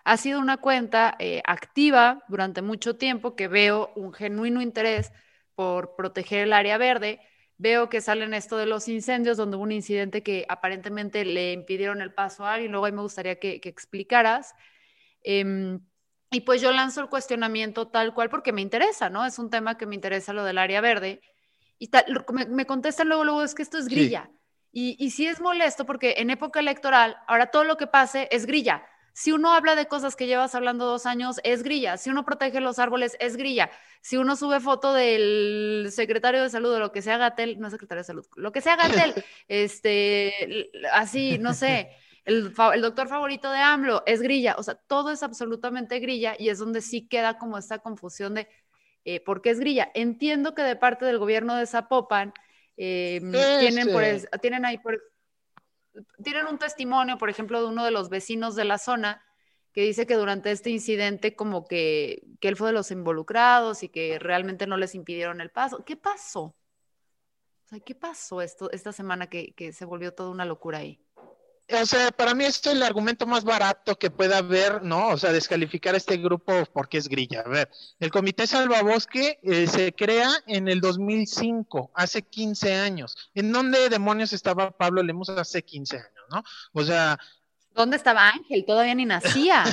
ha 0.03 0.17
sido 0.17 0.39
una 0.39 0.57
cuenta 0.57 1.15
eh, 1.19 1.43
activa 1.45 2.23
durante 2.27 2.63
mucho 2.63 2.95
tiempo, 2.95 3.35
que 3.35 3.47
veo 3.47 3.91
un 3.95 4.11
genuino 4.11 4.59
interés 4.59 5.11
por 5.53 5.95
proteger 5.95 6.39
el 6.39 6.53
área 6.53 6.79
verde 6.79 7.19
veo 7.57 7.89
que 7.89 8.01
salen 8.01 8.33
esto 8.33 8.57
de 8.57 8.65
los 8.65 8.87
incendios, 8.87 9.37
donde 9.37 9.57
hubo 9.57 9.63
un 9.63 9.71
incidente 9.71 10.23
que 10.23 10.45
aparentemente 10.49 11.23
le 11.23 11.53
impidieron 11.53 12.01
el 12.01 12.13
paso 12.13 12.45
a 12.45 12.53
alguien, 12.55 12.71
luego 12.71 12.85
ahí 12.85 12.91
me 12.91 13.01
gustaría 13.01 13.39
que, 13.39 13.59
explicaras. 13.63 14.53
Em, 15.23 15.79
y 16.31 16.41
pues 16.41 16.61
yo 16.61 16.71
lanzo 16.71 17.01
el 17.01 17.09
cuestionamiento 17.09 17.87
tal 17.87 18.13
cual 18.13 18.29
porque 18.29 18.51
me 18.51 18.61
interesa, 18.61 19.09
¿no? 19.09 19.25
Es 19.25 19.39
un 19.39 19.49
tema 19.49 19.77
que 19.77 19.85
me 19.85 19.95
interesa 19.95 20.33
lo 20.33 20.43
del 20.43 20.57
área 20.57 20.81
verde. 20.81 21.21
Y 21.79 21.89
me, 22.49 22.65
contestan 22.65 23.07
luego, 23.07 23.23
luego, 23.23 23.43
es 23.43 23.55
que 23.55 23.61
esto 23.61 23.77
es 23.77 23.87
grilla. 23.87 24.29
Y, 24.71 24.97
y 24.99 25.11
sí 25.11 25.27
es 25.27 25.39
molesto 25.39 25.85
porque 25.85 26.15
en 26.17 26.29
época 26.29 26.59
electoral, 26.59 27.17
ahora 27.27 27.47
todo 27.47 27.63
lo 27.63 27.77
que 27.77 27.87
pase 27.87 28.27
es 28.31 28.45
grilla. 28.45 28.85
Si 29.17 29.31
uno 29.31 29.53
habla 29.53 29.75
de 29.75 29.87
cosas 29.87 30.17
que 30.17 30.27
llevas 30.27 30.55
hablando 30.55 30.83
dos 30.83 31.05
años, 31.05 31.39
es 31.45 31.63
grilla. 31.63 31.95
Si 31.95 32.09
uno 32.09 32.25
protege 32.25 32.59
los 32.59 32.79
árboles, 32.79 33.15
es 33.21 33.37
grilla. 33.37 33.71
Si 34.01 34.17
uno 34.17 34.35
sube 34.35 34.59
foto 34.59 34.93
del 34.93 35.87
secretario 35.89 36.43
de 36.43 36.49
salud 36.49 36.73
o 36.73 36.79
lo 36.79 36.91
que 36.91 37.01
sea 37.01 37.17
Gatel, 37.17 37.57
no 37.57 37.69
secretario 37.69 38.01
de 38.01 38.07
salud, 38.07 38.25
lo 38.35 38.51
que 38.51 38.59
sea 38.59 38.75
Gatel, 38.75 39.13
este, 39.47 40.69
así, 40.91 41.37
no 41.37 41.53
sé, 41.53 41.91
el, 42.25 42.53
doctor 42.53 43.07
favorito 43.07 43.49
de 43.53 43.59
AMLO, 43.59 44.03
es 44.05 44.21
grilla. 44.21 44.57
O 44.57 44.63
sea, 44.63 44.75
todo 44.75 45.11
es 45.11 45.23
absolutamente 45.23 45.99
grilla 45.99 46.35
y 46.37 46.49
es 46.49 46.59
donde 46.59 46.81
sí 46.81 47.07
queda 47.07 47.37
como 47.37 47.57
esta 47.57 47.79
confusión 47.79 48.33
de 48.33 48.49
eh, 49.05 49.21
por 49.21 49.41
qué 49.41 49.51
es 49.51 49.61
grilla. 49.61 49.89
Entiendo 49.93 50.53
que 50.53 50.61
de 50.61 50.75
parte 50.75 51.05
del 51.05 51.19
gobierno 51.19 51.55
de 51.55 51.67
Zapopan 51.67 52.33
eh, 52.75 53.21
tienen, 53.61 53.93
por, 53.93 54.03
tienen 54.41 54.65
ahí 54.65 54.77
por 54.77 55.01
tienen 56.23 56.47
un 56.47 56.57
testimonio, 56.57 57.17
por 57.17 57.29
ejemplo, 57.29 57.61
de 57.61 57.67
uno 57.67 57.83
de 57.85 57.91
los 57.91 58.09
vecinos 58.09 58.55
de 58.55 58.65
la 58.65 58.77
zona 58.77 59.23
que 59.71 59.81
dice 59.81 60.07
que 60.07 60.15
durante 60.15 60.51
este 60.51 60.69
incidente 60.69 61.35
como 61.35 61.65
que, 61.65 62.23
él 62.41 62.55
fue 62.55 62.67
de 62.67 62.73
los 62.73 62.91
involucrados 62.91 63.83
y 63.83 63.89
que 63.89 64.19
realmente 64.19 64.67
no 64.67 64.77
les 64.77 64.95
impidieron 64.95 65.41
el 65.41 65.51
paso. 65.51 65.83
¿Qué 65.83 65.97
pasó? 65.97 66.55
¿qué 67.83 67.93
pasó 67.93 68.41
esto, 68.41 68.71
esta 68.71 68.93
semana 68.93 69.27
que, 69.27 69.53
que 69.53 69.73
se 69.73 69.83
volvió 69.83 70.13
toda 70.13 70.29
una 70.29 70.45
locura 70.45 70.77
ahí? 70.77 71.03
O 71.67 71.85
sea, 71.85 72.11
para 72.11 72.35
mí 72.35 72.45
esto 72.45 72.69
es 72.69 72.75
el 72.75 72.83
argumento 72.83 73.25
más 73.25 73.43
barato 73.43 73.97
que 73.97 74.11
pueda 74.11 74.37
haber, 74.37 74.83
¿no? 74.83 75.09
O 75.09 75.17
sea, 75.17 75.31
descalificar 75.31 75.95
a 75.95 75.97
este 75.97 76.17
grupo 76.17 76.65
porque 76.73 76.97
es 76.97 77.07
grilla. 77.07 77.41
A 77.41 77.49
ver, 77.49 77.71
el 77.99 78.11
Comité 78.11 78.45
Salvabosque 78.45 79.39
eh, 79.41 79.67
se 79.67 79.93
crea 79.93 80.29
en 80.45 80.67
el 80.67 80.79
2005, 80.79 81.91
hace 81.95 82.21
15 82.21 82.75
años. 82.75 83.31
¿En 83.33 83.51
dónde 83.51 83.89
demonios 83.89 84.31
estaba 84.33 84.71
Pablo 84.71 85.01
Lemos 85.01 85.29
hace 85.29 85.63
15 85.63 85.97
años, 85.97 86.23
no? 86.31 86.43
O 86.73 86.83
sea... 86.83 87.17
¿Dónde 87.71 87.97
estaba 87.97 88.29
Ángel? 88.29 88.63
Todavía 88.65 88.95
ni 88.95 89.05
nacía. 89.05 89.65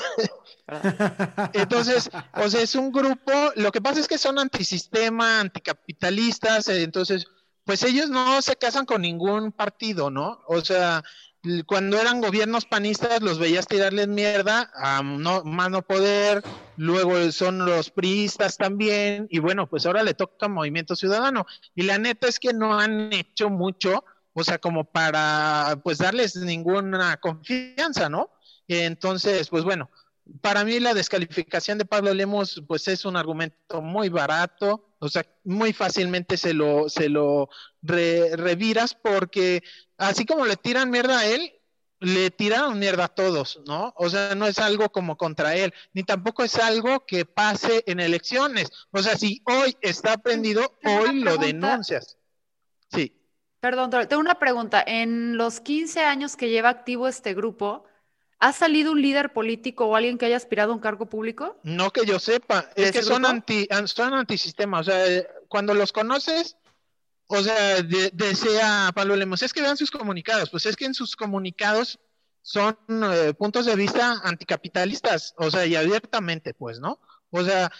entonces, 1.52 2.10
o 2.34 2.48
sea, 2.48 2.62
es 2.62 2.74
un 2.74 2.90
grupo, 2.90 3.32
lo 3.54 3.70
que 3.70 3.80
pasa 3.80 4.00
es 4.00 4.08
que 4.08 4.18
son 4.18 4.38
antisistema, 4.38 5.40
anticapitalistas, 5.40 6.68
eh, 6.68 6.82
entonces, 6.82 7.26
pues 7.64 7.84
ellos 7.84 8.10
no 8.10 8.42
se 8.42 8.56
casan 8.56 8.86
con 8.86 9.02
ningún 9.02 9.52
partido, 9.52 10.10
¿no? 10.10 10.40
O 10.48 10.60
sea, 10.62 11.04
cuando 11.66 12.00
eran 12.00 12.20
gobiernos 12.20 12.66
panistas 12.66 13.20
los 13.20 13.38
veías 13.38 13.66
tirarles 13.66 14.06
mierda 14.06 14.70
a 14.74 15.02
no, 15.02 15.42
mano 15.44 15.82
poder, 15.82 16.42
luego 16.76 17.32
son 17.32 17.66
los 17.66 17.90
priistas 17.90 18.56
también, 18.56 19.26
y 19.30 19.40
bueno, 19.40 19.68
pues 19.68 19.84
ahora 19.86 20.02
le 20.02 20.14
toca 20.14 20.48
Movimiento 20.48 20.94
Ciudadano. 20.94 21.46
Y 21.74 21.82
la 21.82 21.98
neta 21.98 22.28
es 22.28 22.38
que 22.38 22.52
no 22.52 22.78
han 22.78 23.12
hecho 23.12 23.50
mucho, 23.50 24.04
o 24.32 24.44
sea, 24.44 24.58
como 24.58 24.84
para 24.84 25.80
pues 25.82 25.98
darles 25.98 26.36
ninguna 26.36 27.16
confianza, 27.18 28.08
¿no? 28.08 28.30
Entonces, 28.68 29.48
pues 29.48 29.64
bueno, 29.64 29.90
para 30.40 30.64
mí 30.64 30.78
la 30.78 30.94
descalificación 30.94 31.78
de 31.78 31.84
Pablo 31.84 32.14
Lemos 32.14 32.62
pues 32.66 32.86
es 32.86 33.04
un 33.04 33.16
argumento 33.16 33.82
muy 33.82 34.08
barato, 34.08 34.91
o 35.02 35.08
sea, 35.08 35.26
muy 35.42 35.72
fácilmente 35.72 36.36
se 36.36 36.54
lo, 36.54 36.88
se 36.88 37.08
lo 37.08 37.48
reviras 37.82 38.94
porque 38.94 39.64
así 39.98 40.24
como 40.24 40.46
le 40.46 40.56
tiran 40.56 40.90
mierda 40.90 41.18
a 41.18 41.26
él, 41.26 41.52
le 41.98 42.30
tiraron 42.30 42.78
mierda 42.78 43.06
a 43.06 43.08
todos, 43.08 43.60
¿no? 43.66 43.92
O 43.96 44.08
sea, 44.08 44.36
no 44.36 44.46
es 44.46 44.60
algo 44.60 44.90
como 44.90 45.16
contra 45.16 45.56
él, 45.56 45.74
ni 45.92 46.04
tampoco 46.04 46.44
es 46.44 46.54
algo 46.54 47.04
que 47.04 47.24
pase 47.24 47.82
en 47.88 47.98
elecciones. 47.98 48.70
O 48.92 49.02
sea, 49.02 49.16
si 49.16 49.42
hoy 49.44 49.76
está 49.80 50.18
prendido, 50.18 50.78
hoy 50.84 51.18
lo 51.18 51.36
denuncias. 51.36 52.16
Sí. 52.92 53.12
Perdón, 53.58 53.90
tengo 53.90 54.20
una 54.20 54.38
pregunta. 54.38 54.84
En 54.86 55.36
los 55.36 55.58
15 55.60 56.00
años 56.02 56.36
que 56.36 56.48
lleva 56.48 56.68
activo 56.68 57.08
este 57.08 57.34
grupo, 57.34 57.86
¿Ha 58.42 58.52
salido 58.52 58.90
un 58.90 59.00
líder 59.00 59.32
político 59.32 59.86
o 59.86 59.94
alguien 59.94 60.18
que 60.18 60.26
haya 60.26 60.36
aspirado 60.36 60.72
a 60.72 60.74
un 60.74 60.80
cargo 60.80 61.06
público? 61.06 61.60
No 61.62 61.92
que 61.92 62.04
yo 62.04 62.18
sepa, 62.18 62.68
es 62.74 62.90
que 62.90 63.00
son 63.00 63.24
anti, 63.24 63.68
son 63.84 64.14
antisistema, 64.14 64.80
o 64.80 64.82
sea, 64.82 65.06
eh, 65.06 65.28
cuando 65.46 65.74
los 65.74 65.92
conoces, 65.92 66.56
o 67.28 67.40
sea, 67.40 67.82
desea 67.82 68.90
Pablo 68.96 69.14
Lemos, 69.14 69.42
es 69.42 69.52
que 69.52 69.62
vean 69.62 69.76
sus 69.76 69.92
comunicados, 69.92 70.50
pues 70.50 70.66
es 70.66 70.74
que 70.74 70.86
en 70.86 70.94
sus 70.94 71.14
comunicados 71.14 72.00
son 72.42 72.76
eh, 73.12 73.32
puntos 73.32 73.64
de 73.64 73.76
vista 73.76 74.20
anticapitalistas, 74.24 75.34
o 75.36 75.48
sea, 75.48 75.64
y 75.64 75.76
abiertamente, 75.76 76.52
pues, 76.52 76.80
¿no? 76.80 76.98
O 77.30 77.44
sea, 77.44 77.70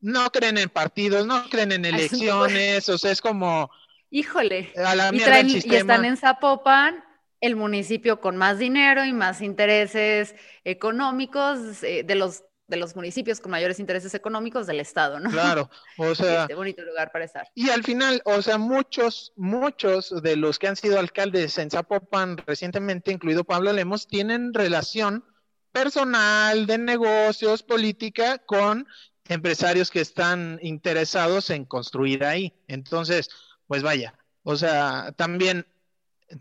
no 0.00 0.30
creen 0.30 0.56
en 0.56 0.68
partidos, 0.68 1.26
no 1.26 1.50
creen 1.50 1.72
en 1.72 1.84
elecciones, 1.84 2.88
o 2.88 2.96
sea, 2.96 3.10
es 3.10 3.20
como... 3.20 3.72
Híjole, 4.08 4.72
a 4.76 4.94
la 4.94 5.10
y, 5.12 5.16
y 5.64 5.74
están 5.74 6.04
en 6.04 6.16
Zapopan 6.16 7.02
el 7.42 7.56
municipio 7.56 8.20
con 8.20 8.36
más 8.36 8.58
dinero 8.58 9.04
y 9.04 9.12
más 9.12 9.42
intereses 9.42 10.34
económicos 10.64 11.82
eh, 11.82 12.04
de 12.04 12.14
los 12.14 12.44
de 12.68 12.78
los 12.78 12.96
municipios 12.96 13.40
con 13.40 13.50
mayores 13.50 13.80
intereses 13.80 14.14
económicos 14.14 14.66
del 14.66 14.80
Estado, 14.80 15.20
¿no? 15.20 15.28
Claro, 15.28 15.68
o 15.98 16.14
sea... 16.14 16.42
Este 16.42 16.54
bonito 16.54 16.82
lugar 16.82 17.12
para 17.12 17.26
estar. 17.26 17.46
Y 17.54 17.68
al 17.68 17.84
final, 17.84 18.22
o 18.24 18.40
sea, 18.40 18.56
muchos, 18.56 19.34
muchos 19.36 20.22
de 20.22 20.36
los 20.36 20.58
que 20.58 20.68
han 20.68 20.76
sido 20.76 20.98
alcaldes 20.98 21.58
en 21.58 21.70
Zapopan 21.70 22.38
recientemente, 22.38 23.12
incluido 23.12 23.44
Pablo 23.44 23.74
Lemos, 23.74 24.06
tienen 24.06 24.54
relación 24.54 25.22
personal, 25.70 26.66
de 26.66 26.78
negocios, 26.78 27.62
política, 27.62 28.38
con 28.38 28.86
empresarios 29.28 29.90
que 29.90 30.00
están 30.00 30.58
interesados 30.62 31.50
en 31.50 31.66
construir 31.66 32.24
ahí. 32.24 32.54
Entonces, 32.68 33.28
pues 33.66 33.82
vaya, 33.82 34.14
o 34.44 34.56
sea, 34.56 35.12
también 35.16 35.66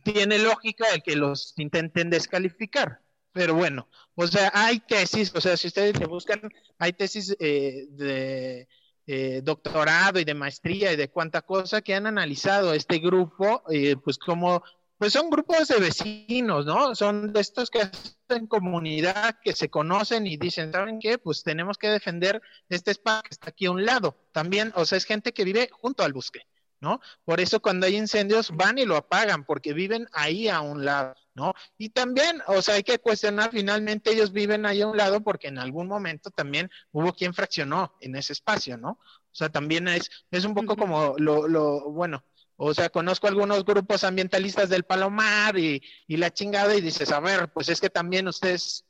tiene 0.04 0.40
lógica 0.40 0.86
el 0.94 1.04
que 1.04 1.16
los 1.16 1.54
intenten 1.58 2.10
descalificar. 2.10 3.02
Pero 3.34 3.56
bueno, 3.56 3.88
o 4.16 4.28
sea, 4.28 4.52
hay 4.54 4.80
tesis, 4.80 5.32
o 5.34 5.40
sea, 5.42 5.56
si 5.56 5.68
ustedes 5.68 5.98
se 5.98 6.06
buscan, 6.06 6.42
hay 6.78 6.94
tesis 6.94 7.36
eh, 7.40 7.88
de 7.92 8.68
eh, 9.08 9.42
doctorado 9.44 10.20
y 10.20 10.26
de 10.26 10.34
maestría 10.34 10.92
y 10.92 10.96
de 10.98 11.10
cuánta 11.10 11.42
cosa 11.42 11.82
que 11.82 11.96
han 11.96 12.08
analizado 12.08 12.74
este 12.74 13.00
grupo, 13.00 13.64
eh, 13.70 13.96
pues 14.04 14.18
como, 14.18 14.64
pues 14.98 15.14
son 15.14 15.30
grupos 15.30 15.70
de 15.70 15.80
vecinos, 15.80 16.66
¿no? 16.66 16.94
Son 16.94 17.32
de 17.32 17.40
estos 17.40 17.70
que 17.70 17.82
hacen 17.82 18.48
comunidad, 18.48 19.40
que 19.44 19.54
se 19.54 19.70
conocen 19.70 20.28
y 20.28 20.38
dicen, 20.38 20.72
¿saben 20.72 21.00
qué? 21.00 21.18
Pues 21.18 21.44
tenemos 21.44 21.78
que 21.78 21.90
defender 21.90 22.42
este 22.70 22.92
espacio 22.92 23.24
que 23.24 23.30
está 23.32 23.50
aquí 23.50 23.66
a 23.66 23.72
un 23.72 23.86
lado. 23.86 24.18
También, 24.34 24.74
o 24.76 24.86
sea, 24.86 24.98
es 24.98 25.06
gente 25.06 25.34
que 25.34 25.46
vive 25.46 25.70
junto 25.72 26.04
al 26.04 26.14
bosque. 26.14 26.42
¿No? 26.82 27.00
Por 27.24 27.40
eso 27.40 27.62
cuando 27.62 27.86
hay 27.86 27.96
incendios 27.96 28.52
van 28.52 28.80
y 28.80 28.86
lo 28.86 28.98
apagan 28.98 29.46
porque 29.46 29.72
viven 29.72 30.08
ahí 30.12 30.50
a 30.50 30.62
un 30.62 30.84
lado, 30.84 31.14
¿no? 31.36 31.54
Y 31.78 31.90
también, 31.90 32.42
o 32.48 32.62
sea, 32.62 32.76
hay 32.76 32.84
que 32.84 33.00
cuestionar, 33.00 33.52
finalmente 33.52 34.12
ellos 34.12 34.32
viven 34.32 34.66
ahí 34.66 34.82
a 34.82 34.88
un 34.88 34.98
lado 34.98 35.22
porque 35.22 35.48
en 35.48 35.60
algún 35.60 35.88
momento 35.88 36.32
también 36.32 36.70
hubo 36.92 37.14
quien 37.14 37.36
fraccionó 37.36 37.96
en 38.02 38.16
ese 38.16 38.34
espacio, 38.34 38.78
¿no? 38.78 38.90
O 38.90 39.34
sea, 39.34 39.50
también 39.50 39.88
es, 39.88 40.10
es 40.32 40.44
un 40.44 40.56
poco 40.56 40.76
como 40.76 41.16
lo, 41.18 41.48
lo, 41.48 41.92
bueno, 41.92 42.26
o 42.58 42.74
sea, 42.74 42.90
conozco 42.90 43.28
algunos 43.28 43.64
grupos 43.64 44.04
ambientalistas 44.04 44.68
del 44.70 44.84
Palomar 44.84 45.58
y, 45.58 45.82
y 46.08 46.18
la 46.18 46.34
chingada 46.34 46.76
y 46.76 46.82
dices, 46.82 47.12
a 47.12 47.20
ver, 47.20 47.52
pues 47.54 47.70
es 47.70 47.80
que 47.80 47.90
también 47.90 48.28
ustedes 48.28 48.86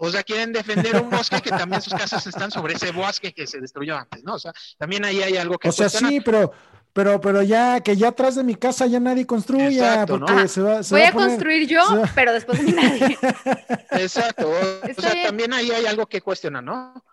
o 0.00 0.10
sea, 0.10 0.22
quieren 0.22 0.52
defender 0.52 0.94
un 1.02 1.10
bosque 1.10 1.40
que 1.40 1.50
también 1.50 1.82
sus 1.82 1.92
casas 1.92 2.24
están 2.24 2.52
sobre 2.52 2.74
ese 2.74 2.92
bosque 2.92 3.32
que 3.32 3.48
se 3.48 3.60
destruyó 3.60 3.96
antes, 3.96 4.22
¿no? 4.22 4.34
O 4.34 4.38
sea, 4.38 4.52
también 4.78 5.04
ahí 5.04 5.22
hay 5.22 5.36
algo 5.36 5.58
que... 5.58 5.70
O 5.70 5.72
sea, 5.72 5.88
sí, 5.88 6.20
pero, 6.20 6.52
pero, 6.92 7.20
pero 7.20 7.42
ya 7.42 7.80
que 7.80 7.96
ya 7.96 8.08
atrás 8.08 8.34
de 8.34 8.44
mi 8.44 8.54
casa 8.54 8.86
ya 8.86 9.00
nadie 9.00 9.26
construya, 9.26 10.04
porque 10.06 10.48
se 10.48 10.60
va, 10.60 10.80
Voy 10.90 11.02
a, 11.02 11.12
construir 11.12 11.68
yo, 11.68 11.80
pero 12.14 12.32
después 12.32 12.64
de 12.64 12.72
nadie. 12.72 13.18
Exacto. 13.92 14.50
O, 14.50 15.00
sea, 15.00 15.22
también 15.24 15.52
ahí 15.52 15.70
hay 15.70 15.86
algo 15.86 16.06
que 16.06 16.20
cuestionar, 16.20 16.64
¿no? 16.64 17.04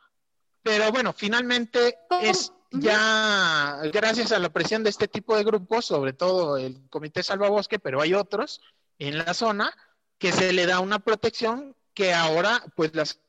Pero 0.63 0.91
bueno, 0.91 1.13
finalmente 1.13 1.99
es 2.21 2.51
ya 2.71 3.79
gracias 3.93 4.31
a 4.31 4.39
la 4.39 4.49
presión 4.49 4.83
de 4.83 4.89
este 4.89 5.07
tipo 5.07 5.37
de 5.37 5.43
grupos, 5.43 5.85
sobre 5.85 6.13
todo 6.13 6.57
el 6.57 6.89
Comité 6.89 7.21
Salvabosque, 7.21 7.79
pero 7.79 8.01
hay 8.01 8.13
otros 8.13 8.61
en 8.97 9.17
la 9.17 9.33
zona, 9.33 9.71
que 10.17 10.31
se 10.31 10.53
le 10.53 10.65
da 10.65 10.79
una 10.79 10.99
protección 10.99 11.75
que 11.93 12.13
ahora 12.13 12.63
pues 12.75 12.95
las 12.95 13.19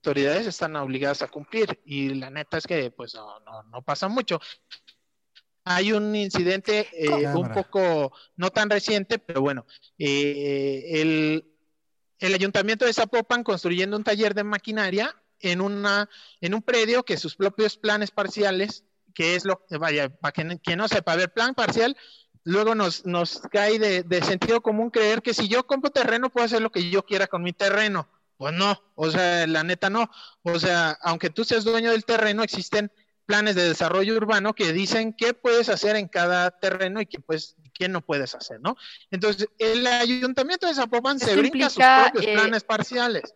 autoridades 0.00 0.46
están 0.46 0.76
obligadas 0.76 1.22
a 1.22 1.28
cumplir 1.28 1.80
y 1.84 2.14
la 2.14 2.30
neta 2.30 2.56
es 2.58 2.66
que 2.66 2.90
pues 2.90 3.14
no, 3.14 3.40
no, 3.40 3.62
no 3.64 3.82
pasa 3.82 4.08
mucho 4.08 4.40
hay 5.64 5.92
un 5.92 6.14
incidente 6.16 6.88
eh, 6.92 7.28
un 7.28 7.52
poco, 7.52 8.12
no 8.36 8.50
tan 8.50 8.70
reciente, 8.70 9.18
pero 9.18 9.40
bueno, 9.40 9.66
eh, 9.98 11.00
el, 11.00 11.44
el, 12.18 12.34
ayuntamiento 12.34 12.84
de 12.84 12.92
Zapopan 12.92 13.44
construyendo 13.44 13.96
un 13.96 14.04
taller 14.04 14.34
de 14.34 14.44
maquinaria 14.44 15.14
en, 15.38 15.60
una, 15.60 16.08
en 16.40 16.54
un 16.54 16.62
predio 16.62 17.04
que 17.04 17.16
sus 17.16 17.36
propios 17.36 17.76
planes 17.76 18.10
parciales, 18.10 18.84
que 19.14 19.34
es 19.34 19.44
lo 19.44 19.64
que, 19.66 19.76
vaya, 19.76 20.08
para 20.08 20.32
que, 20.32 20.76
no 20.76 20.88
sepa, 20.88 21.12
a 21.12 21.16
ver, 21.16 21.32
plan 21.32 21.54
parcial, 21.54 21.96
luego 22.44 22.74
nos, 22.74 23.04
nos 23.04 23.40
cae 23.50 23.78
de, 23.78 24.02
de 24.02 24.22
sentido 24.22 24.62
común 24.62 24.90
creer 24.90 25.20
que 25.20 25.34
si 25.34 25.48
yo 25.48 25.66
compro 25.66 25.90
terreno 25.90 26.30
puedo 26.30 26.46
hacer 26.46 26.62
lo 26.62 26.70
que 26.70 26.90
yo 26.90 27.04
quiera 27.04 27.26
con 27.26 27.42
mi 27.42 27.52
terreno. 27.52 28.08
Pues 28.40 28.54
no, 28.54 28.82
o 28.94 29.10
sea, 29.10 29.46
la 29.46 29.62
neta 29.64 29.90
no. 29.90 30.10
O 30.44 30.58
sea, 30.58 30.92
aunque 31.02 31.28
tú 31.28 31.44
seas 31.44 31.62
dueño 31.62 31.90
del 31.90 32.06
terreno, 32.06 32.42
existen 32.42 32.90
planes 33.26 33.54
de 33.54 33.68
desarrollo 33.68 34.16
urbano 34.16 34.54
que 34.54 34.72
dicen 34.72 35.12
qué 35.12 35.34
puedes 35.34 35.68
hacer 35.68 35.96
en 35.96 36.08
cada 36.08 36.50
terreno 36.50 37.00
y 37.00 37.06
qué, 37.06 37.20
pues, 37.20 37.56
qué 37.72 37.88
no 37.88 38.00
puedes 38.00 38.34
hacer, 38.34 38.60
¿no? 38.60 38.76
Entonces, 39.10 39.48
el 39.58 39.86
ayuntamiento 39.86 40.66
de 40.66 40.74
Zapopan 40.74 41.18
se 41.18 41.36
brinca 41.36 41.70
sus 41.70 41.84
propios 41.84 42.26
eh, 42.26 42.34
planes 42.34 42.64
parciales. 42.64 43.34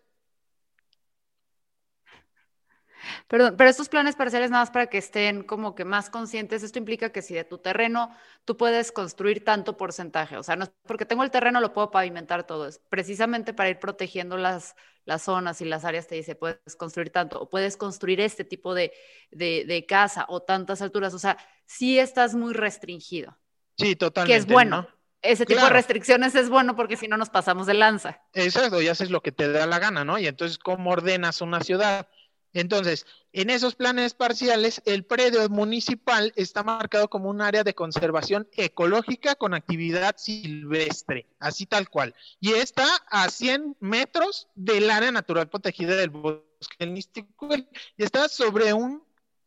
Perdón, 3.29 3.55
pero 3.57 3.70
estos 3.70 3.88
planes 3.88 4.16
parciales 4.16 4.51
nada 4.51 4.62
más 4.62 4.70
para 4.70 4.87
que 4.87 4.99
estén 4.99 5.42
como 5.42 5.75
que 5.75 5.85
más 5.85 6.11
conscientes, 6.11 6.62
esto 6.62 6.79
implica 6.79 7.11
que 7.11 7.23
si 7.23 7.35
de 7.35 7.44
tu 7.44 7.59
terreno 7.59 8.14
tú 8.44 8.57
puedes 8.57 8.92
construir 8.92 9.44
tanto 9.44 9.77
porcentaje, 9.77 10.37
o 10.37 10.42
sea, 10.42 10.57
no 10.57 10.64
es 10.64 10.73
porque 10.87 11.07
tengo 11.07 11.23
el 11.23 11.31
terreno 11.31 11.61
lo 11.61 11.73
puedo 11.73 11.90
pavimentar 11.90 12.47
todo, 12.47 12.66
es 12.66 12.81
precisamente 12.88 13.53
para 13.53 13.70
ir 13.70 13.79
protegiendo 13.79 14.37
las, 14.37 14.75
las 15.05 15.23
zonas 15.23 15.61
y 15.61 15.64
las 15.64 15.85
áreas 15.85 16.07
te 16.07 16.14
dice 16.14 16.35
puedes 16.35 16.77
construir 16.77 17.11
tanto 17.11 17.40
o 17.40 17.49
puedes 17.49 17.77
construir 17.77 18.21
este 18.21 18.45
tipo 18.45 18.75
de, 18.75 18.93
de, 19.31 19.87
casa 19.87 20.27
o 20.29 20.40
tantas 20.43 20.83
alturas, 20.83 21.14
o 21.14 21.19
sea, 21.19 21.37
sí 21.67 21.99
estás 21.99 22.35
muy 22.35 22.55
restringido. 22.55 23.37
Sí, 23.77 23.97
totalmente. 23.97 24.33
Que 24.33 24.38
es 24.38 24.47
bueno. 24.47 24.88
Ese 25.21 25.47
tipo 25.47 25.62
de 25.62 25.71
restricciones 25.71 26.35
es 26.35 26.51
bueno 26.51 26.77
porque 26.77 26.99
si 26.99 27.09
no 27.09 27.17
nos 27.17 27.31
pasamos 27.31 27.67
de 27.67 27.73
lanza. 27.73 28.21
Exacto, 28.35 28.83
y 28.83 28.88
haces 28.88 29.11
lo 29.11 29.23
que 29.23 29.33
te 29.33 29.51
da 29.51 29.67
la 29.67 29.79
gana, 29.79 30.05
¿no? 30.05 30.19
Y 30.19 30.27
entonces, 30.27 30.59
¿cómo 30.59 30.90
ordenas 30.90 31.40
una 31.40 31.61
ciudad? 31.61 32.09
Entonces, 32.55 33.05
en 33.33 33.51
esos 33.51 33.75
planes 33.75 34.14
parciales, 34.14 34.81
el 34.87 35.05
predio 35.05 35.47
municipal 35.49 36.33
está 36.37 36.62
marcado 36.62 37.11
como 37.11 37.29
un 37.29 37.43
área 37.43 37.64
de 37.64 37.75
conservación 37.75 38.49
ecológica 38.53 39.35
con 39.35 39.55
actividad 39.55 40.17
silvestre, 40.17 41.27
así 41.40 41.67
tal 41.67 41.90
cual. 41.90 42.14
Y 42.40 42.53
está 42.53 42.87
a 43.11 43.29
100 43.29 43.77
metros 43.81 44.49
del 44.55 44.88
área 44.88 45.11
natural 45.11 45.49
protegida 45.49 45.97
del 45.97 46.11
bosque 46.11 46.45
del 46.79 46.97
y 46.97 48.03
está 48.03 48.29
sobre 48.29 48.73
un 48.73 49.03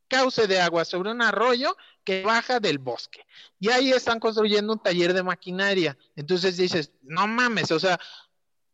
cauce 0.08 0.48
de 0.48 0.60
agua, 0.60 0.86
sobre 0.86 1.12
un 1.12 1.22
arroyo 1.22 1.76
que 2.04 2.24
baja 2.24 2.60
del 2.60 2.78
bosque. 2.78 3.26
Y 3.60 3.70
ahí 3.70 3.92
están 3.92 4.20
construyendo 4.20 4.74
un 4.74 4.80
taller 4.80 5.14
de 5.14 5.24
maquinaria. 5.24 5.98
Entonces 6.16 6.58
dices, 6.58 6.92
no 7.04 7.28
mames, 7.28 7.72
o 7.72 7.80
sea, 7.80 8.00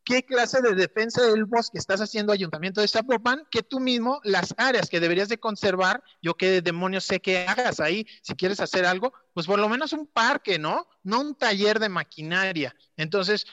qué 0.03 0.23
clase 0.23 0.61
de 0.61 0.75
defensa 0.75 1.21
del 1.21 1.45
bosque 1.45 1.77
estás 1.77 2.01
haciendo 2.01 2.33
ayuntamiento 2.33 2.81
de 2.81 2.87
Zapopan, 2.87 3.47
que 3.49 3.63
tú 3.63 3.79
mismo 3.79 4.19
las 4.23 4.53
áreas 4.57 4.89
que 4.89 4.99
deberías 4.99 5.29
de 5.29 5.39
conservar, 5.39 6.03
yo 6.21 6.35
qué 6.35 6.61
demonios 6.61 7.05
sé 7.05 7.19
que 7.19 7.47
hagas 7.47 7.79
ahí, 7.79 8.05
si 8.21 8.35
quieres 8.35 8.59
hacer 8.59 8.85
algo, 8.85 9.13
pues 9.33 9.47
por 9.47 9.59
lo 9.59 9.69
menos 9.69 9.93
un 9.93 10.07
parque, 10.07 10.59
¿no? 10.59 10.87
No 11.03 11.21
un 11.21 11.35
taller 11.35 11.79
de 11.79 11.89
maquinaria. 11.89 12.75
Entonces, 12.97 13.45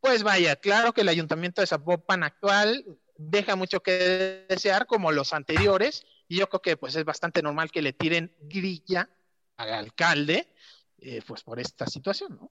pues 0.00 0.22
vaya, 0.22 0.56
claro 0.56 0.92
que 0.92 1.02
el 1.02 1.08
ayuntamiento 1.08 1.60
de 1.60 1.66
Zapopan 1.66 2.24
actual 2.24 2.84
deja 3.16 3.56
mucho 3.56 3.80
que 3.80 4.46
desear 4.48 4.86
como 4.86 5.12
los 5.12 5.32
anteriores, 5.32 6.04
y 6.28 6.38
yo 6.38 6.48
creo 6.48 6.62
que 6.62 6.76
pues 6.76 6.96
es 6.96 7.04
bastante 7.04 7.42
normal 7.42 7.70
que 7.70 7.82
le 7.82 7.92
tiren 7.92 8.34
grilla 8.40 9.08
al 9.56 9.72
alcalde, 9.72 10.52
eh, 10.98 11.22
pues 11.26 11.42
por 11.42 11.60
esta 11.60 11.86
situación, 11.86 12.36
¿no? 12.40 12.50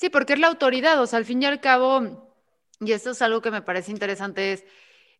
Sí, 0.00 0.08
porque 0.08 0.32
es 0.32 0.38
la 0.38 0.46
autoridad, 0.46 0.98
o 1.02 1.06
sea, 1.06 1.18
al 1.18 1.26
fin 1.26 1.42
y 1.42 1.46
al 1.46 1.60
cabo, 1.60 2.32
y 2.80 2.92
esto 2.92 3.10
es 3.10 3.20
algo 3.20 3.42
que 3.42 3.50
me 3.50 3.60
parece 3.60 3.90
interesante, 3.92 4.54
es 4.54 4.64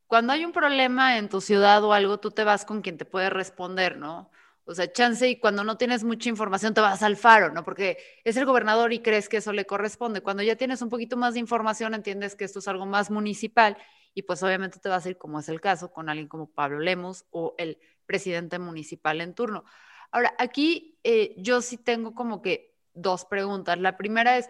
cuando 0.06 0.32
hay 0.32 0.42
un 0.42 0.52
problema 0.52 1.18
en 1.18 1.28
tu 1.28 1.42
ciudad 1.42 1.84
o 1.84 1.92
algo, 1.92 2.18
tú 2.18 2.30
te 2.30 2.44
vas 2.44 2.64
con 2.64 2.80
quien 2.80 2.96
te 2.96 3.04
puede 3.04 3.28
responder, 3.28 3.98
¿no? 3.98 4.30
O 4.64 4.74
sea, 4.74 4.90
chance 4.90 5.28
y 5.28 5.38
cuando 5.38 5.64
no 5.64 5.76
tienes 5.76 6.02
mucha 6.02 6.30
información 6.30 6.72
te 6.72 6.80
vas 6.80 7.02
al 7.02 7.18
faro, 7.18 7.52
¿no? 7.52 7.62
Porque 7.62 7.98
es 8.24 8.38
el 8.38 8.46
gobernador 8.46 8.94
y 8.94 9.00
crees 9.00 9.28
que 9.28 9.36
eso 9.36 9.52
le 9.52 9.66
corresponde. 9.66 10.22
Cuando 10.22 10.42
ya 10.42 10.56
tienes 10.56 10.80
un 10.80 10.88
poquito 10.88 11.18
más 11.18 11.34
de 11.34 11.40
información, 11.40 11.92
entiendes 11.92 12.34
que 12.34 12.46
esto 12.46 12.60
es 12.60 12.68
algo 12.68 12.86
más 12.86 13.10
municipal 13.10 13.76
y 14.14 14.22
pues 14.22 14.42
obviamente 14.42 14.78
te 14.78 14.88
vas 14.88 15.04
a 15.04 15.10
ir, 15.10 15.18
como 15.18 15.40
es 15.40 15.50
el 15.50 15.60
caso, 15.60 15.92
con 15.92 16.08
alguien 16.08 16.26
como 16.26 16.50
Pablo 16.50 16.80
Lemos 16.80 17.26
o 17.32 17.54
el 17.58 17.78
presidente 18.06 18.58
municipal 18.58 19.20
en 19.20 19.34
turno. 19.34 19.64
Ahora, 20.10 20.32
aquí 20.38 20.98
eh, 21.04 21.34
yo 21.36 21.60
sí 21.60 21.76
tengo 21.76 22.14
como 22.14 22.40
que 22.40 22.70
dos 22.94 23.24
preguntas. 23.26 23.78
La 23.78 23.96
primera 23.96 24.38
es, 24.38 24.48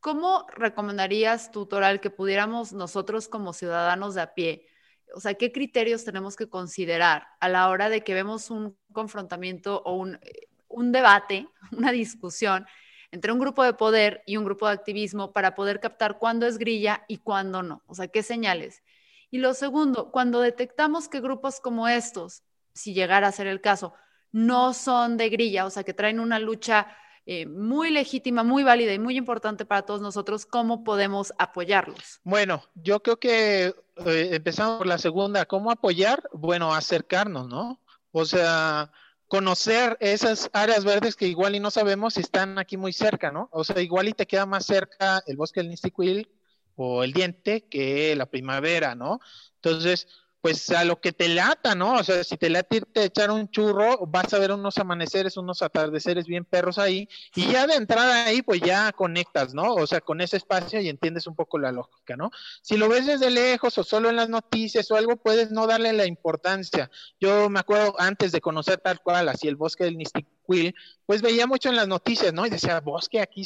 ¿Cómo 0.00 0.46
recomendarías, 0.48 1.50
tutorial, 1.50 2.00
que 2.00 2.10
pudiéramos 2.10 2.72
nosotros 2.72 3.28
como 3.28 3.52
ciudadanos 3.52 4.14
de 4.14 4.22
a 4.22 4.34
pie, 4.34 4.66
o 5.14 5.20
sea, 5.20 5.34
qué 5.34 5.52
criterios 5.52 6.04
tenemos 6.04 6.36
que 6.36 6.48
considerar 6.48 7.26
a 7.40 7.48
la 7.48 7.68
hora 7.68 7.88
de 7.88 8.02
que 8.02 8.14
vemos 8.14 8.50
un 8.50 8.76
confrontamiento 8.92 9.82
o 9.84 9.94
un, 9.94 10.14
eh, 10.22 10.48
un 10.68 10.92
debate, 10.92 11.48
una 11.76 11.92
discusión 11.92 12.66
entre 13.12 13.32
un 13.32 13.40
grupo 13.40 13.64
de 13.64 13.74
poder 13.74 14.22
y 14.24 14.36
un 14.36 14.44
grupo 14.44 14.66
de 14.66 14.74
activismo 14.74 15.32
para 15.32 15.54
poder 15.54 15.80
captar 15.80 16.18
cuándo 16.18 16.46
es 16.46 16.58
grilla 16.58 17.04
y 17.08 17.18
cuándo 17.18 17.62
no? 17.62 17.82
O 17.86 17.94
sea, 17.94 18.08
qué 18.08 18.22
señales. 18.22 18.82
Y 19.30 19.38
lo 19.38 19.52
segundo, 19.54 20.10
cuando 20.12 20.40
detectamos 20.40 21.08
que 21.08 21.20
grupos 21.20 21.60
como 21.60 21.88
estos, 21.88 22.42
si 22.72 22.94
llegara 22.94 23.28
a 23.28 23.32
ser 23.32 23.48
el 23.48 23.60
caso, 23.60 23.94
no 24.32 24.74
son 24.74 25.16
de 25.16 25.28
grilla, 25.28 25.66
o 25.66 25.70
sea, 25.70 25.82
que 25.82 25.92
traen 25.92 26.20
una 26.20 26.38
lucha 26.38 26.96
eh, 27.26 27.46
muy 27.46 27.90
legítima, 27.90 28.42
muy 28.42 28.62
válida 28.62 28.92
y 28.92 28.98
muy 28.98 29.16
importante 29.16 29.64
para 29.64 29.82
todos 29.82 30.00
nosotros, 30.00 30.46
¿cómo 30.46 30.84
podemos 30.84 31.32
apoyarlos? 31.38 32.20
Bueno, 32.24 32.62
yo 32.74 33.02
creo 33.02 33.18
que 33.18 33.74
eh, 34.06 34.30
empezamos 34.32 34.78
por 34.78 34.86
la 34.86 34.98
segunda, 34.98 35.44
¿cómo 35.46 35.70
apoyar? 35.70 36.22
Bueno, 36.32 36.74
acercarnos, 36.74 37.48
¿no? 37.48 37.80
O 38.12 38.24
sea, 38.24 38.90
conocer 39.28 39.96
esas 40.00 40.50
áreas 40.52 40.84
verdes 40.84 41.14
que 41.14 41.28
igual 41.28 41.54
y 41.54 41.60
no 41.60 41.70
sabemos 41.70 42.14
si 42.14 42.20
están 42.20 42.58
aquí 42.58 42.76
muy 42.76 42.92
cerca, 42.92 43.30
¿no? 43.30 43.48
O 43.52 43.62
sea, 43.62 43.80
igual 43.80 44.08
y 44.08 44.12
te 44.12 44.26
queda 44.26 44.44
más 44.44 44.66
cerca 44.66 45.22
el 45.26 45.36
bosque 45.36 45.60
del 45.60 45.70
Nistiquil 45.70 46.28
o 46.74 47.04
el 47.04 47.12
diente 47.12 47.68
que 47.68 48.16
la 48.16 48.26
primavera, 48.26 48.94
¿no? 48.94 49.20
Entonces, 49.56 50.08
pues 50.40 50.70
a 50.70 50.84
lo 50.84 51.00
que 51.00 51.12
te 51.12 51.28
lata, 51.28 51.74
¿no? 51.74 51.96
O 51.96 52.04
sea, 52.04 52.24
si 52.24 52.36
te 52.36 52.48
late 52.48 52.76
irte 52.78 53.00
a 53.00 53.04
echar 53.04 53.30
un 53.30 53.50
churro, 53.50 54.06
vas 54.06 54.32
a 54.32 54.38
ver 54.38 54.52
unos 54.52 54.78
amaneceres, 54.78 55.36
unos 55.36 55.60
atardeceres 55.60 56.26
bien 56.26 56.44
perros 56.44 56.78
ahí, 56.78 57.08
y 57.34 57.46
ya 57.46 57.66
de 57.66 57.74
entrada 57.74 58.24
ahí, 58.24 58.40
pues 58.40 58.60
ya 58.60 58.90
conectas, 58.92 59.52
¿no? 59.52 59.74
O 59.74 59.86
sea, 59.86 60.00
con 60.00 60.20
ese 60.20 60.38
espacio 60.38 60.80
y 60.80 60.88
entiendes 60.88 61.26
un 61.26 61.34
poco 61.34 61.58
la 61.58 61.72
lógica, 61.72 62.16
¿no? 62.16 62.30
Si 62.62 62.76
lo 62.76 62.88
ves 62.88 63.06
desde 63.06 63.30
lejos 63.30 63.76
o 63.76 63.84
solo 63.84 64.08
en 64.08 64.16
las 64.16 64.28
noticias 64.30 64.90
o 64.90 64.96
algo, 64.96 65.16
puedes 65.16 65.50
no 65.50 65.66
darle 65.66 65.92
la 65.92 66.06
importancia. 66.06 66.90
Yo 67.20 67.50
me 67.50 67.60
acuerdo 67.60 67.94
antes 67.98 68.32
de 68.32 68.40
conocer 68.40 68.78
tal 68.78 69.00
cual, 69.00 69.28
así 69.28 69.46
el 69.46 69.56
bosque 69.56 69.84
del 69.84 69.98
Nistiquil, 69.98 70.74
pues 71.04 71.20
veía 71.20 71.46
mucho 71.46 71.68
en 71.68 71.76
las 71.76 71.88
noticias, 71.88 72.32
¿no? 72.32 72.46
Y 72.46 72.50
decía, 72.50 72.80
bosque 72.80 73.20
aquí, 73.20 73.44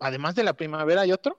además 0.00 0.34
de 0.34 0.42
la 0.42 0.54
primavera 0.54 1.02
hay 1.02 1.12
otro, 1.12 1.38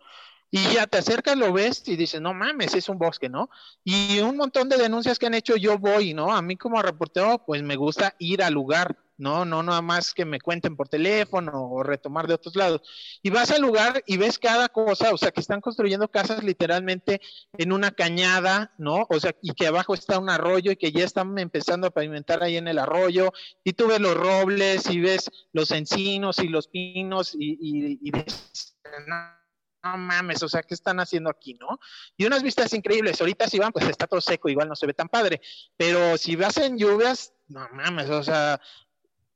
y 0.56 0.72
ya 0.72 0.86
te 0.86 1.00
acercas, 1.00 1.36
lo 1.36 1.52
ves 1.52 1.82
y 1.88 1.96
dices, 1.96 2.22
no 2.22 2.36
mames, 2.36 2.76
es 2.76 2.88
un 2.88 3.00
bosque, 3.00 3.28
¿no? 3.28 3.50
Y 3.84 4.20
un 4.20 4.38
montón 4.38 4.70
de 4.70 4.78
denuncias 4.78 5.18
que 5.18 5.26
han 5.26 5.34
hecho, 5.34 5.56
yo 5.56 5.80
voy, 5.80 6.14
¿no? 6.14 6.32
A 6.32 6.44
mí 6.44 6.58
como 6.58 6.80
reportero, 6.80 7.44
pues 7.44 7.64
me 7.64 7.76
gusta 7.76 8.14
ir 8.20 8.44
al 8.44 8.54
lugar, 8.54 8.96
¿no? 9.18 9.46
No 9.46 9.64
nada 9.64 9.82
más 9.82 10.14
que 10.14 10.26
me 10.26 10.40
cuenten 10.40 10.76
por 10.76 10.90
teléfono 10.90 11.72
o 11.72 11.82
retomar 11.82 12.28
de 12.28 12.36
otros 12.36 12.56
lados. 12.56 12.82
Y 13.24 13.32
vas 13.32 13.50
al 13.50 13.64
lugar 13.64 14.04
y 14.06 14.18
ves 14.18 14.38
cada 14.38 14.70
cosa, 14.70 15.12
o 15.12 15.18
sea, 15.18 15.32
que 15.32 15.42
están 15.42 15.60
construyendo 15.60 16.08
casas 16.12 16.44
literalmente 16.44 17.20
en 17.58 17.74
una 17.74 17.90
cañada, 17.90 18.76
¿no? 18.78 19.08
O 19.10 19.20
sea, 19.20 19.36
y 19.42 19.54
que 19.54 19.66
abajo 19.66 19.96
está 19.96 20.20
un 20.20 20.30
arroyo 20.30 20.72
y 20.72 20.76
que 20.76 20.92
ya 20.92 21.04
están 21.04 21.36
empezando 21.40 21.88
a 21.88 21.92
pavimentar 21.92 22.44
ahí 22.44 22.58
en 22.58 22.68
el 22.68 22.78
arroyo, 22.78 23.34
y 23.64 23.74
tú 23.74 23.88
ves 23.88 24.00
los 24.00 24.14
robles 24.14 24.88
y 24.88 25.00
ves 25.00 25.32
los 25.52 25.72
encinos 25.72 26.38
y 26.38 26.48
los 26.48 26.68
pinos 26.68 27.34
y, 27.34 27.58
y, 27.60 27.98
y 28.04 28.12
ves 28.12 28.76
no 29.84 29.98
mames, 29.98 30.42
o 30.44 30.50
sea, 30.50 30.64
¿qué 30.64 30.74
están 30.74 31.00
haciendo 31.00 31.30
aquí, 31.30 31.56
no? 31.56 31.80
Y 32.18 32.26
unas 32.26 32.42
vistas 32.42 32.74
increíbles. 32.74 33.20
Ahorita 33.20 33.48
si 33.48 33.60
van, 33.60 33.72
pues 33.72 33.88
está 33.88 34.08
todo 34.08 34.22
seco, 34.22 34.50
igual 34.50 34.70
no 34.70 34.76
se 34.76 34.88
ve 34.88 34.94
tan 34.94 35.10
padre. 35.10 35.42
Pero 35.78 36.18
si 36.18 36.36
vas 36.36 36.58
en 36.58 36.78
lluvias, 36.78 37.34
no 37.48 37.68
mames, 37.74 38.10
o 38.10 38.24
sea, 38.24 38.62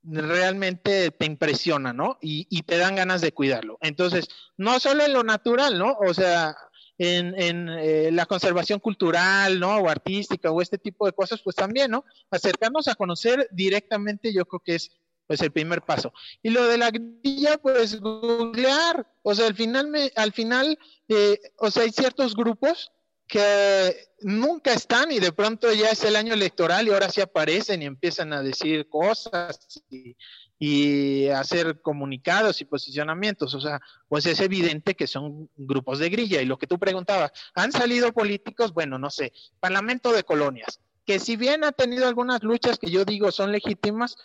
realmente 0.04 1.12
te 1.12 1.26
impresiona, 1.26 1.92
¿no? 1.92 2.18
Y, 2.22 2.48
y 2.50 2.64
te 2.64 2.78
dan 2.78 2.96
ganas 2.96 3.22
de 3.22 3.34
cuidarlo. 3.34 3.78
Entonces, 3.82 4.30
no 4.56 4.80
solo 4.80 5.04
en 5.04 5.14
lo 5.14 5.24
natural, 5.24 5.78
¿no? 5.78 5.98
O 6.00 6.14
sea, 6.14 6.56
en, 6.98 7.40
en 7.40 7.70
eh, 7.70 8.10
la 8.12 8.26
conservación 8.26 8.80
cultural, 8.80 9.60
¿no? 9.60 9.78
O 9.78 9.90
artística 9.90 10.50
o 10.52 10.62
este 10.62 10.78
tipo 10.78 11.06
de 11.06 11.14
cosas, 11.14 11.42
pues 11.44 11.56
también, 11.56 11.92
¿no? 11.92 12.06
Acercarnos 12.32 12.88
a 12.88 12.96
conocer 12.96 13.48
directamente, 13.52 14.34
yo 14.34 14.46
creo 14.46 14.62
que 14.62 14.76
es 14.76 14.92
pues 15.28 15.42
el 15.42 15.52
primer 15.52 15.82
paso. 15.82 16.14
Y 16.42 16.50
lo 16.50 16.66
de 16.68 16.78
la 16.78 16.90
grilla, 16.90 17.58
pues 17.58 18.00
googlear, 18.00 19.06
o 19.24 19.36
sea, 19.36 19.48
al 19.48 19.56
final, 19.56 19.88
me, 19.90 20.12
al 20.16 20.32
final, 20.32 20.80
eh, 21.10 21.40
o 21.58 21.70
sea, 21.70 21.84
hay 21.84 21.92
ciertos 21.92 22.34
grupos 22.36 22.92
que 23.28 23.94
nunca 24.22 24.74
están 24.74 25.12
y 25.12 25.20
de 25.20 25.34
pronto 25.34 25.72
ya 25.74 25.90
es 25.90 26.04
el 26.06 26.16
año 26.16 26.34
electoral 26.34 26.88
y 26.88 26.92
ahora 26.92 27.10
sí 27.10 27.20
aparecen 27.20 27.82
y 27.82 27.86
empiezan 27.86 28.32
a 28.32 28.42
decir 28.42 28.88
cosas 28.88 29.84
y, 29.90 30.16
y 30.58 31.28
hacer 31.28 31.82
comunicados 31.82 32.62
y 32.62 32.66
posicionamientos. 32.66 33.54
O 33.54 33.60
sea, 33.60 33.82
pues 34.08 34.26
es 34.26 34.40
evidente 34.40 34.96
que 34.96 35.08
son 35.08 35.50
grupos 35.58 36.00
de 36.00 36.10
grilla. 36.10 36.42
Y 36.42 36.46
lo 36.46 36.58
que 36.58 36.68
tú 36.68 36.80
preguntabas, 36.80 37.32
¿han 37.54 37.74
salido 37.74 38.14
políticos? 38.14 38.74
Bueno, 38.74 38.98
no 38.98 39.10
sé, 39.10 39.34
Parlamento 39.60 40.14
de 40.14 40.24
Colonias, 40.24 40.80
que 41.06 41.20
si 41.20 41.36
bien 41.36 41.66
ha 41.66 41.74
tenido 41.74 42.08
algunas 42.08 42.44
luchas 42.44 42.80
que 42.80 42.90
yo 42.90 43.06
digo 43.06 43.32
son 43.32 43.52
legítimas, 43.52 44.18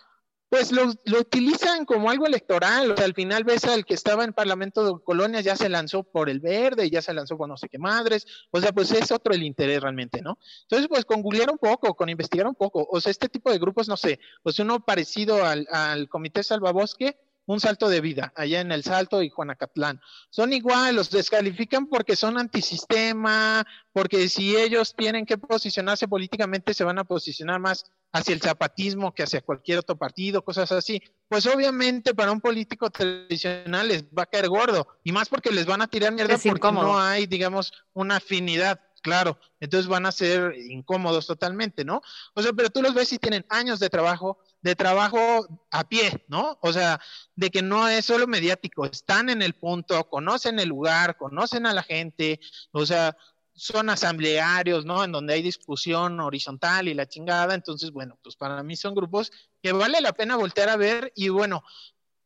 pues 0.52 0.70
lo, 0.70 0.92
utilizan 1.18 1.86
como 1.86 2.10
algo 2.10 2.26
electoral. 2.26 2.90
O 2.90 2.94
sea, 2.94 3.06
al 3.06 3.14
final 3.14 3.42
ves 3.42 3.64
al 3.64 3.86
que 3.86 3.94
estaba 3.94 4.22
en 4.22 4.34
Parlamento 4.34 4.84
de 4.84 5.02
Colonias, 5.02 5.44
ya 5.44 5.56
se 5.56 5.70
lanzó 5.70 6.02
por 6.02 6.28
el 6.28 6.40
verde, 6.40 6.90
ya 6.90 7.00
se 7.00 7.14
lanzó 7.14 7.38
con 7.38 7.48
no 7.48 7.56
sé 7.56 7.70
qué 7.70 7.78
madres. 7.78 8.26
O 8.50 8.60
sea, 8.60 8.70
pues 8.70 8.90
es 8.90 9.10
otro 9.12 9.32
el 9.32 9.44
interés 9.44 9.80
realmente, 9.80 10.20
¿no? 10.20 10.38
Entonces, 10.64 10.88
pues 10.88 11.06
con 11.06 11.22
googlear 11.22 11.50
un 11.50 11.56
poco, 11.56 11.94
con 11.94 12.10
investigar 12.10 12.46
un 12.46 12.54
poco. 12.54 12.86
O 12.90 13.00
sea, 13.00 13.10
este 13.10 13.30
tipo 13.30 13.50
de 13.50 13.58
grupos, 13.58 13.88
no 13.88 13.96
sé, 13.96 14.20
pues 14.42 14.58
uno 14.58 14.84
parecido 14.84 15.42
al, 15.42 15.66
al 15.70 16.10
Comité 16.10 16.42
Salvabosque, 16.42 17.16
un 17.46 17.58
salto 17.58 17.88
de 17.88 18.02
vida, 18.02 18.34
allá 18.36 18.60
en 18.60 18.72
el 18.72 18.84
Salto 18.84 19.22
y 19.22 19.30
Juanacatlán. 19.30 20.02
Son 20.28 20.52
igual, 20.52 20.96
los 20.96 21.10
descalifican 21.10 21.86
porque 21.86 22.14
son 22.14 22.36
antisistema, 22.36 23.66
porque 23.94 24.28
si 24.28 24.54
ellos 24.54 24.94
tienen 24.94 25.24
que 25.24 25.38
posicionarse 25.38 26.08
políticamente, 26.08 26.74
se 26.74 26.84
van 26.84 26.98
a 26.98 27.04
posicionar 27.04 27.58
más 27.58 27.86
hacia 28.12 28.34
el 28.34 28.40
zapatismo 28.40 29.14
que 29.14 29.22
hacia 29.22 29.40
cualquier 29.40 29.78
otro 29.78 29.96
partido, 29.96 30.44
cosas 30.44 30.70
así. 30.72 31.02
Pues 31.28 31.46
obviamente 31.46 32.14
para 32.14 32.30
un 32.32 32.40
político 32.40 32.90
tradicional 32.90 33.88
les 33.88 34.04
va 34.04 34.24
a 34.24 34.26
caer 34.26 34.48
gordo, 34.48 34.86
y 35.02 35.12
más 35.12 35.28
porque 35.28 35.50
les 35.50 35.66
van 35.66 35.82
a 35.82 35.88
tirar 35.88 36.12
mierda 36.12 36.36
porque 36.38 36.72
no 36.72 36.98
hay, 37.00 37.26
digamos, 37.26 37.72
una 37.94 38.16
afinidad 38.16 38.80
claro, 39.02 39.38
entonces 39.60 39.88
van 39.88 40.06
a 40.06 40.12
ser 40.12 40.54
incómodos 40.70 41.26
totalmente, 41.26 41.84
¿no? 41.84 42.00
O 42.34 42.42
sea, 42.42 42.52
pero 42.52 42.70
tú 42.70 42.80
los 42.80 42.94
ves 42.94 43.12
y 43.12 43.18
tienen 43.18 43.44
años 43.50 43.80
de 43.80 43.90
trabajo, 43.90 44.38
de 44.62 44.76
trabajo 44.76 45.46
a 45.70 45.84
pie, 45.84 46.24
¿no? 46.28 46.58
O 46.62 46.72
sea, 46.72 47.00
de 47.34 47.50
que 47.50 47.60
no 47.60 47.88
es 47.88 48.06
solo 48.06 48.26
mediático, 48.26 48.86
están 48.86 49.28
en 49.28 49.42
el 49.42 49.54
punto, 49.54 50.08
conocen 50.08 50.58
el 50.60 50.68
lugar, 50.68 51.16
conocen 51.16 51.66
a 51.66 51.74
la 51.74 51.82
gente, 51.82 52.40
o 52.70 52.86
sea, 52.86 53.16
son 53.54 53.90
asamblearios, 53.90 54.84
¿no? 54.84 55.04
En 55.04 55.12
donde 55.12 55.34
hay 55.34 55.42
discusión 55.42 56.20
horizontal 56.20 56.88
y 56.88 56.94
la 56.94 57.06
chingada, 57.06 57.54
entonces, 57.54 57.90
bueno, 57.90 58.18
pues 58.22 58.36
para 58.36 58.62
mí 58.62 58.76
son 58.76 58.94
grupos 58.94 59.30
que 59.62 59.72
vale 59.72 60.00
la 60.00 60.12
pena 60.12 60.36
voltear 60.36 60.68
a 60.68 60.76
ver 60.76 61.12
y 61.14 61.28
bueno, 61.28 61.62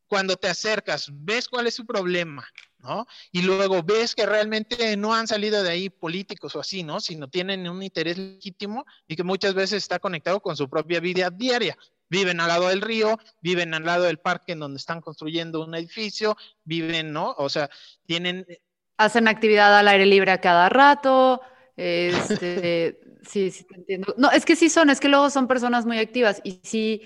cuando 0.07 0.37
te 0.37 0.47
acercas, 0.47 1.09
ves 1.11 1.47
cuál 1.47 1.67
es 1.67 1.75
su 1.75 1.85
problema, 1.85 2.47
¿no? 2.79 3.05
Y 3.31 3.41
luego 3.41 3.83
ves 3.83 4.15
que 4.15 4.25
realmente 4.25 4.95
no 4.95 5.13
han 5.13 5.27
salido 5.27 5.61
de 5.63 5.69
ahí 5.69 5.89
políticos 5.89 6.55
o 6.55 6.61
así, 6.61 6.83
¿no? 6.83 6.99
Sino 7.01 7.27
tienen 7.27 7.67
un 7.67 7.83
interés 7.83 8.17
legítimo 8.17 8.85
y 9.07 9.15
que 9.15 9.23
muchas 9.23 9.53
veces 9.53 9.83
está 9.83 9.99
conectado 9.99 10.39
con 10.41 10.55
su 10.55 10.69
propia 10.69 10.99
vida 10.99 11.29
diaria. 11.29 11.77
Viven 12.09 12.39
al 12.39 12.47
lado 12.47 12.69
del 12.69 12.81
río, 12.81 13.19
viven 13.41 13.73
al 13.73 13.83
lado 13.83 14.05
del 14.05 14.19
parque 14.19 14.53
en 14.53 14.59
donde 14.59 14.77
están 14.77 15.01
construyendo 15.01 15.65
un 15.65 15.75
edificio, 15.75 16.37
viven, 16.63 17.11
¿no? 17.11 17.35
O 17.37 17.49
sea, 17.49 17.69
tienen... 18.05 18.45
Hacen 18.97 19.27
actividad 19.27 19.77
al 19.77 19.87
aire 19.87 20.05
libre 20.05 20.31
a 20.31 20.41
cada 20.41 20.69
rato, 20.69 21.41
este, 21.75 22.99
sí, 23.27 23.51
sí, 23.51 23.63
te 23.65 23.75
entiendo. 23.75 24.15
No, 24.17 24.31
es 24.31 24.45
que 24.45 24.55
sí 24.55 24.69
son, 24.69 24.89
es 24.89 24.99
que 24.99 25.09
luego 25.09 25.29
son 25.29 25.47
personas 25.47 25.85
muy 25.85 25.99
activas 25.99 26.41
y 26.43 26.59
sí 26.63 27.03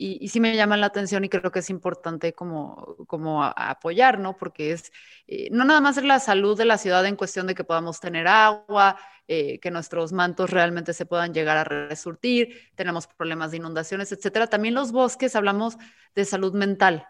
y, 0.00 0.28
sí 0.28 0.40
me 0.40 0.56
llaman 0.56 0.80
la 0.80 0.86
atención 0.86 1.24
y 1.24 1.28
creo 1.28 1.52
que 1.52 1.58
es 1.58 1.68
importante 1.68 2.32
como, 2.32 2.96
como 3.06 3.44
apoyar, 3.44 4.18
¿no? 4.18 4.34
Porque 4.36 4.72
es 4.72 4.90
eh, 5.26 5.48
no 5.52 5.64
nada 5.64 5.82
más 5.82 5.98
es 5.98 6.04
la 6.04 6.18
salud 6.20 6.56
de 6.56 6.64
la 6.64 6.78
ciudad 6.78 7.04
en 7.04 7.16
cuestión 7.16 7.46
de 7.46 7.54
que 7.54 7.64
podamos 7.64 8.00
tener 8.00 8.26
agua, 8.26 8.96
eh, 9.28 9.60
que 9.60 9.70
nuestros 9.70 10.12
mantos 10.12 10.48
realmente 10.50 10.94
se 10.94 11.04
puedan 11.04 11.34
llegar 11.34 11.58
a 11.58 11.64
resurtir, 11.64 12.70
tenemos 12.76 13.06
problemas 13.08 13.50
de 13.50 13.58
inundaciones, 13.58 14.10
etcétera. 14.10 14.46
También 14.46 14.74
los 14.74 14.90
bosques, 14.90 15.36
hablamos 15.36 15.76
de 16.14 16.24
salud 16.24 16.54
mental. 16.54 17.06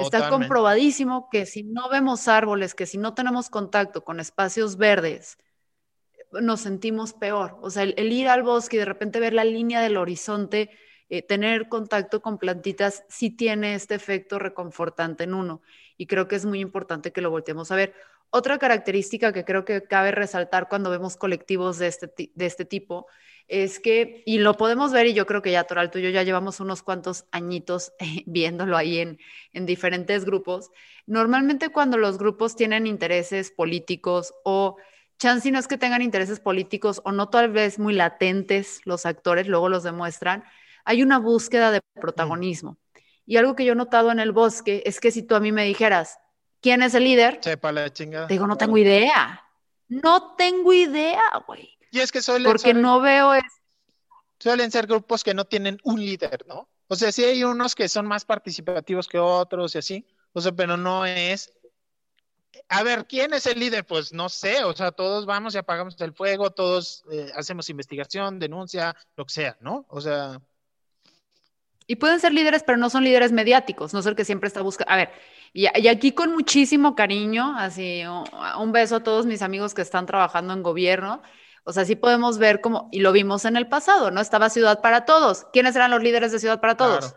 Está 0.00 0.30
comprobadísimo 0.30 1.28
que 1.30 1.46
si 1.46 1.62
no 1.62 1.88
vemos 1.88 2.28
árboles, 2.28 2.74
que 2.74 2.86
si 2.86 2.98
no 2.98 3.14
tenemos 3.14 3.50
contacto 3.50 4.04
con 4.04 4.20
espacios 4.20 4.76
verdes, 4.76 5.38
nos 6.32 6.60
sentimos 6.60 7.12
peor. 7.12 7.58
O 7.60 7.70
sea, 7.70 7.82
el 7.82 8.12
ir 8.12 8.28
al 8.28 8.42
bosque 8.42 8.76
y 8.76 8.78
de 8.78 8.84
repente 8.84 9.20
ver 9.20 9.32
la 9.32 9.44
línea 9.44 9.80
del 9.80 9.96
horizonte, 9.96 10.70
eh, 11.08 11.22
tener 11.22 11.68
contacto 11.68 12.22
con 12.22 12.38
plantitas 12.38 13.04
sí 13.08 13.30
tiene 13.30 13.74
este 13.74 13.96
efecto 13.96 14.38
reconfortante 14.38 15.24
en 15.24 15.34
uno 15.34 15.60
y 15.96 16.06
creo 16.06 16.28
que 16.28 16.36
es 16.36 16.46
muy 16.46 16.60
importante 16.60 17.12
que 17.12 17.20
lo 17.20 17.30
volteemos 17.30 17.72
a 17.72 17.76
ver. 17.76 17.94
Otra 18.30 18.58
característica 18.58 19.32
que 19.32 19.44
creo 19.44 19.64
que 19.64 19.82
cabe 19.82 20.12
resaltar 20.12 20.68
cuando 20.68 20.90
vemos 20.90 21.16
colectivos 21.16 21.78
de 21.78 21.88
este, 21.88 22.30
de 22.34 22.46
este 22.46 22.64
tipo 22.64 23.06
es 23.48 23.80
que, 23.80 24.22
y 24.24 24.38
lo 24.38 24.56
podemos 24.56 24.92
ver, 24.92 25.06
y 25.06 25.14
yo 25.14 25.26
creo 25.26 25.42
que 25.42 25.50
ya 25.50 25.64
Toral, 25.64 25.90
tú 25.90 25.98
y 25.98 26.02
yo 26.02 26.10
ya 26.10 26.22
llevamos 26.22 26.60
unos 26.60 26.84
cuantos 26.84 27.26
añitos 27.32 27.92
viéndolo 28.26 28.76
ahí 28.76 28.98
en, 28.98 29.18
en 29.52 29.66
diferentes 29.66 30.24
grupos, 30.24 30.70
normalmente 31.06 31.70
cuando 31.70 31.98
los 31.98 32.18
grupos 32.18 32.54
tienen 32.54 32.86
intereses 32.86 33.50
políticos 33.50 34.32
o 34.44 34.76
chance 35.18 35.50
no 35.50 35.58
es 35.58 35.68
que 35.68 35.78
tengan 35.78 36.00
intereses 36.00 36.40
políticos 36.40 37.02
o 37.04 37.12
no 37.12 37.28
tal 37.28 37.50
vez 37.50 37.78
muy 37.78 37.92
latentes 37.92 38.80
los 38.84 39.04
actores, 39.06 39.48
luego 39.48 39.68
los 39.68 39.82
demuestran, 39.82 40.44
hay 40.84 41.02
una 41.02 41.18
búsqueda 41.18 41.70
de 41.70 41.80
mm. 41.80 42.00
protagonismo. 42.00 42.78
Y 43.26 43.36
algo 43.36 43.54
que 43.54 43.64
yo 43.64 43.72
he 43.72 43.76
notado 43.76 44.10
en 44.10 44.18
el 44.18 44.32
bosque 44.32 44.82
es 44.86 44.98
que 44.98 45.10
si 45.10 45.22
tú 45.22 45.34
a 45.34 45.40
mí 45.40 45.52
me 45.52 45.64
dijeras, 45.64 46.18
¿quién 46.60 46.82
es 46.82 46.94
el 46.94 47.04
líder? 47.04 47.38
Sepa 47.42 47.72
la 47.72 47.92
chingada. 47.92 48.26
Te 48.26 48.34
digo, 48.34 48.46
no 48.46 48.56
tengo 48.56 48.76
idea. 48.76 49.44
No 49.88 50.34
tengo 50.36 50.72
idea, 50.72 51.22
güey. 51.46 51.76
Y 51.90 52.00
es 52.00 52.12
que 52.12 52.22
suelen 52.22 52.50
Porque 52.50 52.74
no 52.74 53.00
veo 53.00 53.34
es... 53.34 53.42
Suelen 54.38 54.70
ser 54.70 54.86
grupos 54.86 55.22
que 55.24 55.34
no 55.34 55.44
tienen 55.44 55.78
un 55.84 56.00
líder, 56.00 56.46
¿no? 56.46 56.68
O 56.88 56.96
sea, 56.96 57.12
sí 57.12 57.24
hay 57.24 57.44
unos 57.44 57.74
que 57.74 57.88
son 57.88 58.06
más 58.06 58.24
participativos 58.24 59.08
que 59.08 59.18
otros 59.18 59.74
y 59.74 59.78
así, 59.78 60.06
o 60.32 60.40
sea, 60.40 60.52
pero 60.52 60.76
no 60.76 61.04
es 61.04 61.52
a 62.68 62.82
ver, 62.82 63.06
¿quién 63.06 63.34
es 63.34 63.46
el 63.46 63.58
líder? 63.58 63.84
Pues 63.84 64.12
no 64.12 64.28
sé, 64.28 64.64
o 64.64 64.74
sea, 64.74 64.92
todos 64.92 65.26
vamos 65.26 65.54
y 65.54 65.58
apagamos 65.58 66.00
el 66.00 66.12
fuego, 66.12 66.50
todos 66.50 67.04
eh, 67.10 67.30
hacemos 67.34 67.68
investigación, 67.68 68.38
denuncia, 68.38 68.96
lo 69.16 69.24
que 69.24 69.32
sea, 69.32 69.56
¿no? 69.60 69.86
O 69.88 70.00
sea... 70.00 70.40
Y 71.86 71.96
pueden 71.96 72.20
ser 72.20 72.32
líderes, 72.32 72.62
pero 72.62 72.78
no 72.78 72.88
son 72.88 73.02
líderes 73.02 73.32
mediáticos, 73.32 73.92
no 73.92 74.02
ser 74.02 74.14
que 74.14 74.24
siempre 74.24 74.46
está 74.46 74.62
buscando... 74.62 74.92
A 74.92 74.96
ver, 74.96 75.10
y, 75.52 75.66
aquí 75.66 76.12
con 76.12 76.32
muchísimo 76.32 76.94
cariño, 76.94 77.54
así, 77.56 78.02
un 78.58 78.72
beso 78.72 78.96
a 78.96 79.02
todos 79.02 79.26
mis 79.26 79.42
amigos 79.42 79.74
que 79.74 79.82
están 79.82 80.06
trabajando 80.06 80.52
en 80.52 80.62
gobierno. 80.62 81.22
O 81.64 81.72
sea, 81.72 81.84
sí 81.84 81.94
podemos 81.96 82.38
ver 82.38 82.60
como, 82.60 82.88
y 82.90 83.00
lo 83.00 83.12
vimos 83.12 83.44
en 83.44 83.56
el 83.56 83.68
pasado, 83.68 84.10
¿no? 84.10 84.20
Estaba 84.20 84.50
Ciudad 84.50 84.80
para 84.80 85.04
Todos. 85.04 85.46
¿Quiénes 85.52 85.76
eran 85.76 85.90
los 85.90 86.02
líderes 86.02 86.32
de 86.32 86.38
Ciudad 86.38 86.60
para 86.60 86.76
Todos? 86.76 87.14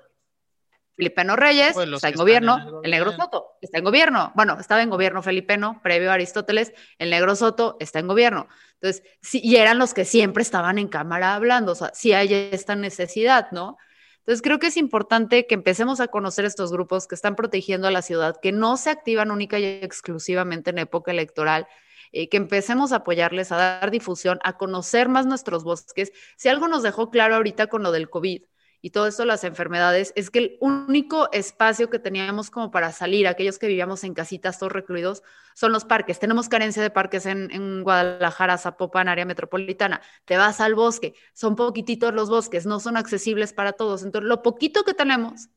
Felipeno 0.96 1.36
Reyes 1.36 1.74
pues 1.74 1.90
está 1.90 2.10
en 2.10 2.16
gobierno, 2.16 2.82
el, 2.84 2.92
Negro 2.92 3.12
Soto 3.14 3.58
está 3.62 3.80
en 3.80 3.84
gobierno. 3.84 4.32
Bueno, 4.36 4.58
estaba 4.60 4.84
en 4.84 4.92
gobierno 4.92 5.24
Felipeno, 5.24 5.80
previo 5.82 6.12
a 6.12 6.14
Aristóteles, 6.14 6.72
el 7.00 7.10
Negro 7.10 7.36
Soto 7.36 7.78
está 7.80 8.00
en 8.00 8.08
gobierno. 8.08 8.48
Entonces, 8.76 9.04
sí, 9.22 9.42
y 9.44 9.56
eran 9.56 9.80
los 9.80 9.94
que 9.94 10.06
siempre 10.06 10.44
estaban 10.44 10.78
en 10.78 10.88
cámara 10.88 11.34
hablando, 11.34 11.72
o 11.72 11.76
sea, 11.76 11.92
sí 11.94 12.14
hay 12.14 12.34
esta 12.52 12.76
necesidad, 12.76 13.48
¿no? 13.52 13.78
Entonces, 14.24 14.42
creo 14.42 14.58
que 14.58 14.68
es 14.68 14.78
importante 14.78 15.48
que 15.48 15.54
empecemos 15.54 16.00
a 16.00 16.08
conocer 16.08 16.46
estos 16.46 16.72
grupos 16.72 17.08
que 17.08 17.16
están 17.16 17.36
protegiendo 17.36 17.90
a 17.90 17.92
la 17.92 18.02
ciudad, 18.02 18.38
que 18.42 18.54
no 18.54 18.78
se 18.78 18.90
activan 18.90 19.32
única 19.32 19.60
y 19.60 19.66
exclusivamente 19.66 20.70
en 20.70 20.80
época 20.80 21.12
electoral, 21.12 21.68
eh, 22.14 22.30
que 22.30 22.38
empecemos 22.38 22.94
a 22.94 22.98
apoyarles, 22.98 23.52
a 23.52 23.58
dar 23.58 23.92
difusión, 23.92 24.40
a 24.44 24.58
conocer 24.58 25.10
más 25.10 25.26
nuestros 25.26 25.66
bosques. 25.66 26.14
Si 26.38 26.48
algo 26.48 26.70
nos 26.70 26.84
dejó 26.84 27.10
claro 27.10 27.36
ahorita 27.36 27.68
con 27.68 27.84
lo 27.84 27.92
del 27.92 28.10
COVID, 28.10 28.44
y 28.86 28.90
todo 28.90 29.08
esto, 29.08 29.24
las 29.24 29.46
enfermedades, 29.46 30.12
es 30.18 30.30
que 30.30 30.40
el 30.40 30.58
único 30.60 31.32
espacio 31.32 31.90
que 31.90 32.00
teníamos 32.00 32.52
como 32.52 32.70
para 32.70 32.92
salir, 32.92 33.28
aquellos 33.28 33.58
que 33.58 33.68
vivíamos 33.68 34.04
en 34.04 34.14
casitas 34.14 34.60
todos 34.60 34.74
recluidos, 34.74 35.24
son 35.56 35.72
los 35.72 35.86
parques. 35.86 36.20
Tenemos 36.20 36.50
carencia 36.50 36.84
de 36.84 36.90
parques 36.90 37.26
en, 37.26 37.82
Guadalajara, 37.82 38.58
Zapopan, 38.58 39.08
área 39.08 39.24
metropolitana. 39.24 40.02
Te 40.26 40.36
vas 40.36 40.60
al 40.60 40.76
bosque, 40.76 41.14
son 41.34 41.56
poquititos 41.56 42.14
los 42.14 42.30
bosques, 42.30 42.66
no 42.66 42.82
son 42.82 42.98
accesibles 42.98 43.54
para 43.54 43.72
todos. 43.72 44.04
Entonces, 44.04 44.28
lo 44.28 44.42
poquito 44.42 44.84
que 44.84 44.94
tenemos, 44.94 45.48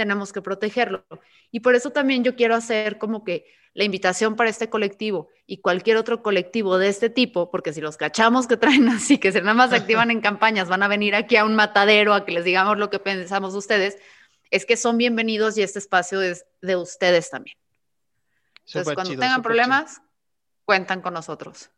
tenemos 0.00 0.32
que 0.32 0.40
protegerlo. 0.40 1.04
Y 1.50 1.60
por 1.60 1.74
eso 1.74 1.90
también 1.90 2.24
yo 2.24 2.34
quiero 2.34 2.54
hacer 2.54 2.96
como 2.96 3.22
que 3.22 3.44
la 3.74 3.84
invitación 3.84 4.34
para 4.34 4.48
este 4.48 4.70
colectivo 4.70 5.28
y 5.46 5.58
cualquier 5.58 5.98
otro 5.98 6.22
colectivo 6.22 6.78
de 6.78 6.88
este 6.88 7.10
tipo, 7.10 7.50
porque 7.50 7.74
si 7.74 7.82
los 7.82 7.98
cachamos 7.98 8.46
que 8.46 8.56
traen 8.56 8.88
así, 8.96 9.18
que 9.18 9.30
se 9.30 9.42
nada 9.42 9.52
más 9.52 9.74
activan 9.74 10.10
en 10.10 10.22
campañas, 10.22 10.70
van 10.70 10.82
a 10.82 10.88
venir 10.88 11.14
aquí 11.14 11.36
a 11.36 11.44
un 11.44 11.54
matadero 11.54 12.14
a 12.14 12.24
que 12.24 12.32
les 12.32 12.44
digamos 12.44 12.78
lo 12.78 12.88
que 12.88 12.98
pensamos 12.98 13.54
ustedes, 13.54 13.98
es 14.50 14.64
que 14.64 14.78
son 14.78 14.96
bienvenidos 14.96 15.58
y 15.58 15.62
este 15.62 15.78
espacio 15.78 16.22
es 16.22 16.46
de 16.62 16.76
ustedes 16.76 17.28
también. 17.28 17.58
Entonces, 18.66 18.94
cuando 18.94 19.12
tengan 19.12 19.42
problemas, 19.42 20.00
cuentan 20.64 21.02
con 21.02 21.12
nosotros. 21.12 21.68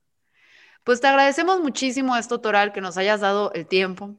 Pues 0.84 1.00
te 1.00 1.08
agradecemos 1.08 1.58
muchísimo 1.58 2.16
esto, 2.16 2.40
Toral, 2.40 2.72
que 2.72 2.80
nos 2.80 2.96
hayas 2.96 3.20
dado 3.20 3.52
el 3.52 3.66
tiempo. 3.66 4.14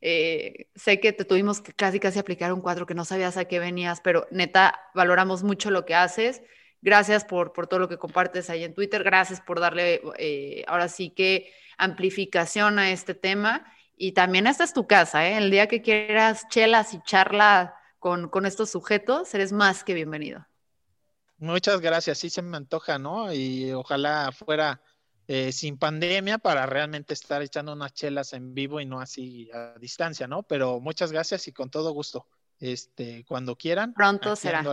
Eh, 0.00 0.68
sé 0.74 1.00
que 1.00 1.12
te 1.12 1.24
tuvimos 1.24 1.60
que 1.60 1.72
casi 1.72 2.00
casi 2.00 2.18
aplicar 2.18 2.52
un 2.52 2.60
cuadro 2.60 2.86
que 2.86 2.94
no 2.94 3.04
sabías 3.04 3.36
a 3.36 3.46
qué 3.46 3.58
venías, 3.58 4.00
pero 4.00 4.26
neta, 4.30 4.80
valoramos 4.94 5.42
mucho 5.42 5.70
lo 5.70 5.84
que 5.84 5.94
haces 5.94 6.42
Gracias 6.86 7.24
por, 7.24 7.52
por 7.52 7.66
todo 7.66 7.80
lo 7.80 7.88
que 7.88 7.98
compartes 7.98 8.48
ahí 8.48 8.62
en 8.62 8.72
Twitter. 8.72 9.02
Gracias 9.02 9.40
por 9.40 9.58
darle 9.58 10.02
eh, 10.18 10.64
ahora 10.68 10.86
sí 10.86 11.10
que 11.10 11.52
amplificación 11.78 12.78
a 12.78 12.92
este 12.92 13.14
tema. 13.14 13.66
Y 13.96 14.12
también 14.12 14.46
esta 14.46 14.62
es 14.62 14.72
tu 14.72 14.86
casa, 14.86 15.26
¿eh? 15.26 15.38
El 15.38 15.50
día 15.50 15.66
que 15.66 15.82
quieras 15.82 16.46
chelas 16.48 16.94
y 16.94 17.00
charla 17.02 17.74
con, 17.98 18.28
con 18.28 18.46
estos 18.46 18.70
sujetos, 18.70 19.34
eres 19.34 19.52
más 19.52 19.82
que 19.82 19.94
bienvenido. 19.94 20.46
Muchas 21.38 21.80
gracias, 21.80 22.18
sí 22.18 22.30
se 22.30 22.40
me 22.40 22.56
antoja, 22.56 22.98
¿no? 22.98 23.32
Y 23.32 23.72
ojalá 23.72 24.30
fuera 24.30 24.80
eh, 25.28 25.52
sin 25.52 25.76
pandemia 25.76 26.38
para 26.38 26.66
realmente 26.66 27.14
estar 27.14 27.42
echando 27.42 27.72
unas 27.72 27.92
chelas 27.92 28.32
en 28.32 28.54
vivo 28.54 28.80
y 28.80 28.86
no 28.86 29.00
así 29.00 29.50
a 29.52 29.78
distancia, 29.78 30.26
¿no? 30.26 30.42
Pero 30.42 30.80
muchas 30.80 31.12
gracias 31.12 31.48
y 31.48 31.52
con 31.52 31.70
todo 31.70 31.92
gusto. 31.92 32.26
Este, 32.60 33.24
cuando 33.26 33.56
quieran. 33.56 33.92
Pronto 33.92 34.34
será. 34.36 34.64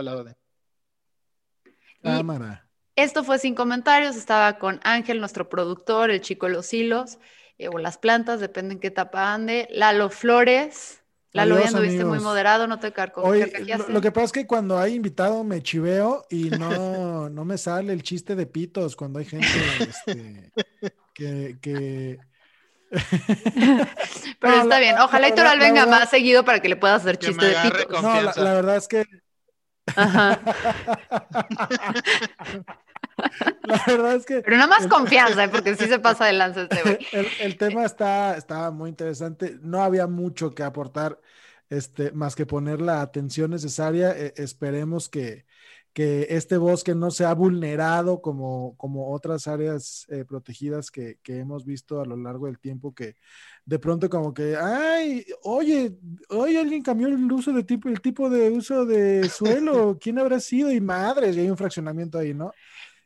Cámara. 2.02 2.68
Esto 2.96 3.24
fue 3.24 3.38
sin 3.38 3.54
comentarios, 3.54 4.14
estaba 4.14 4.58
con 4.58 4.80
Ángel, 4.84 5.18
nuestro 5.18 5.48
productor, 5.48 6.10
el 6.10 6.20
chico 6.20 6.46
de 6.46 6.52
los 6.52 6.72
hilos, 6.72 7.18
eh, 7.58 7.68
o 7.68 7.78
las 7.78 7.98
plantas, 7.98 8.38
depende 8.38 8.74
en 8.74 8.80
qué 8.80 8.88
etapa 8.88 9.34
ande. 9.34 9.68
Lalo 9.72 10.10
Flores. 10.10 11.03
Lalo, 11.34 11.60
ya 11.60 11.66
anduviste 11.66 12.04
muy 12.04 12.20
moderado, 12.20 12.68
no 12.68 12.78
te 12.78 12.92
cargo. 12.92 13.24
Lo, 13.88 14.00
que 14.00 14.12
pasa 14.12 14.26
es 14.26 14.32
que 14.32 14.46
cuando 14.46 14.78
hay 14.78 14.94
invitado 14.94 15.42
me 15.42 15.60
chiveo 15.62 16.24
y 16.30 16.44
no, 16.48 17.28
no 17.28 17.44
me 17.44 17.58
sale 17.58 17.92
el 17.92 18.04
chiste 18.04 18.36
de 18.36 18.46
pitos 18.46 18.94
cuando 18.94 19.18
hay 19.18 19.24
gente 19.24 19.48
este, 19.80 20.52
que... 21.12 22.18
Pero 24.38 24.62
está 24.62 24.78
bien, 24.78 24.96
ojalá 25.00 25.28
y 25.28 25.34
Toral 25.34 25.58
venga 25.58 25.86
más 25.86 26.08
seguido 26.08 26.44
para 26.44 26.60
que 26.60 26.68
le 26.68 26.76
puedas 26.76 27.02
hacer 27.02 27.18
chiste 27.18 27.46
de 27.46 27.56
pitos. 27.62 28.00
No, 28.00 28.22
la 28.22 28.54
verdad 28.54 28.76
es 28.76 28.86
que 28.86 29.04
Ajá. 29.96 30.40
La 33.62 33.82
verdad 33.86 34.16
es 34.16 34.26
que. 34.26 34.42
Pero 34.42 34.56
nada 34.56 34.68
más 34.68 34.86
confianza, 34.86 35.44
¿eh? 35.44 35.48
porque 35.48 35.76
sí 35.76 35.86
se 35.86 35.98
pasa 36.00 36.26
de 36.26 36.32
lanza 36.32 36.62
este 36.62 36.98
El, 37.40 37.56
tema 37.56 37.84
está, 37.84 38.36
está 38.36 38.70
muy 38.70 38.90
interesante. 38.90 39.58
No 39.62 39.82
había 39.82 40.06
mucho 40.06 40.54
que 40.54 40.62
aportar, 40.62 41.20
este, 41.70 42.12
más 42.12 42.34
que 42.34 42.46
poner 42.46 42.80
la 42.80 43.00
atención 43.00 43.50
necesaria. 43.50 44.16
E, 44.16 44.34
esperemos 44.36 45.08
que, 45.08 45.46
que 45.94 46.26
este 46.30 46.56
bosque 46.56 46.94
no 46.94 47.12
sea 47.12 47.32
vulnerado 47.34 48.20
como, 48.20 48.76
como 48.76 49.12
otras 49.12 49.46
áreas 49.46 50.06
eh, 50.10 50.24
protegidas 50.24 50.90
que, 50.90 51.18
que, 51.22 51.38
hemos 51.38 51.64
visto 51.64 52.00
a 52.00 52.04
lo 52.04 52.16
largo 52.16 52.46
del 52.46 52.58
tiempo 52.58 52.92
que 52.92 53.14
de 53.64 53.78
pronto 53.78 54.10
como 54.10 54.34
que, 54.34 54.56
ay, 54.56 55.24
oye, 55.44 55.96
hoy 56.30 56.56
alguien 56.56 56.82
cambió 56.82 57.06
el 57.06 57.32
uso 57.32 57.52
de 57.52 57.62
tipo, 57.62 57.88
el 57.88 58.00
tipo 58.00 58.28
de 58.28 58.50
uso 58.50 58.84
de 58.84 59.28
suelo, 59.28 59.96
¿quién 60.00 60.18
habrá 60.18 60.40
sido? 60.40 60.70
Y 60.72 60.80
madres, 60.80 61.36
y 61.36 61.40
hay 61.40 61.50
un 61.50 61.56
fraccionamiento 61.56 62.18
ahí, 62.18 62.34
¿no? 62.34 62.50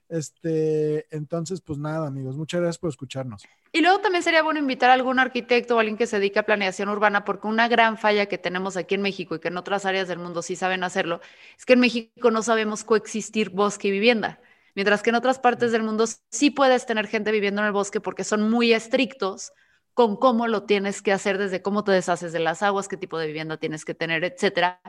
Este, 0.08 1.06
entonces, 1.14 1.60
pues 1.60 1.78
nada, 1.78 2.06
amigos, 2.06 2.36
muchas 2.36 2.60
gracias 2.60 2.78
por 2.78 2.90
escucharnos. 2.90 3.44
Y 3.72 3.82
luego 3.82 4.00
también 4.00 4.22
sería 4.22 4.42
bueno 4.42 4.58
invitar 4.58 4.88
a 4.88 4.94
algún 4.94 5.18
arquitecto 5.18 5.76
o 5.76 5.78
alguien 5.78 5.98
que 5.98 6.06
se 6.06 6.18
dedique 6.18 6.38
a 6.38 6.46
planeación 6.46 6.88
urbana, 6.88 7.24
porque 7.24 7.46
una 7.46 7.68
gran 7.68 7.98
falla 7.98 8.26
que 8.26 8.38
tenemos 8.38 8.76
aquí 8.78 8.94
en 8.94 9.02
México 9.02 9.34
y 9.34 9.40
que 9.40 9.48
en 9.48 9.58
otras 9.58 9.84
áreas 9.84 10.08
del 10.08 10.18
mundo 10.18 10.40
sí 10.40 10.56
saben 10.56 10.82
hacerlo, 10.84 11.20
es 11.58 11.66
que 11.66 11.74
en 11.74 11.80
México 11.80 12.30
no 12.30 12.42
sabemos 12.42 12.84
coexistir 12.84 13.50
bosque 13.50 13.88
y 13.88 13.90
vivienda, 13.90 14.40
mientras 14.74 15.02
que 15.02 15.10
en 15.10 15.16
otras 15.16 15.38
partes 15.38 15.70
del 15.70 15.82
mundo 15.82 16.06
sí 16.30 16.50
puedes 16.50 16.86
tener 16.86 17.06
gente 17.06 17.30
viviendo 17.30 17.60
en 17.60 17.66
el 17.66 17.72
bosque 17.72 18.00
porque 18.00 18.24
son 18.24 18.48
muy 18.48 18.72
estrictos 18.72 19.52
con 19.92 20.16
cómo 20.16 20.46
lo 20.46 20.62
tienes 20.62 21.02
que 21.02 21.12
hacer, 21.12 21.36
desde 21.36 21.60
cómo 21.60 21.84
te 21.84 21.92
deshaces 21.92 22.32
de 22.32 22.38
las 22.38 22.62
aguas, 22.62 22.88
qué 22.88 22.96
tipo 22.96 23.18
de 23.18 23.26
vivienda 23.26 23.58
tienes 23.58 23.84
que 23.84 23.94
tener, 23.94 24.24
etcétera. 24.24 24.80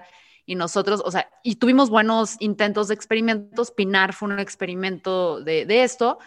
Y 0.50 0.56
nosotros, 0.56 1.04
o 1.06 1.12
sea, 1.12 1.30
y 1.44 1.58
tuvimos 1.58 1.92
buenos 1.92 2.36
intentos 2.40 2.88
de 2.88 2.96
experimentos. 2.96 3.70
Pinar 3.70 4.14
fue 4.14 4.30
un 4.30 4.40
experimento 4.40 5.42
de, 5.42 5.84
esto. 5.84 6.18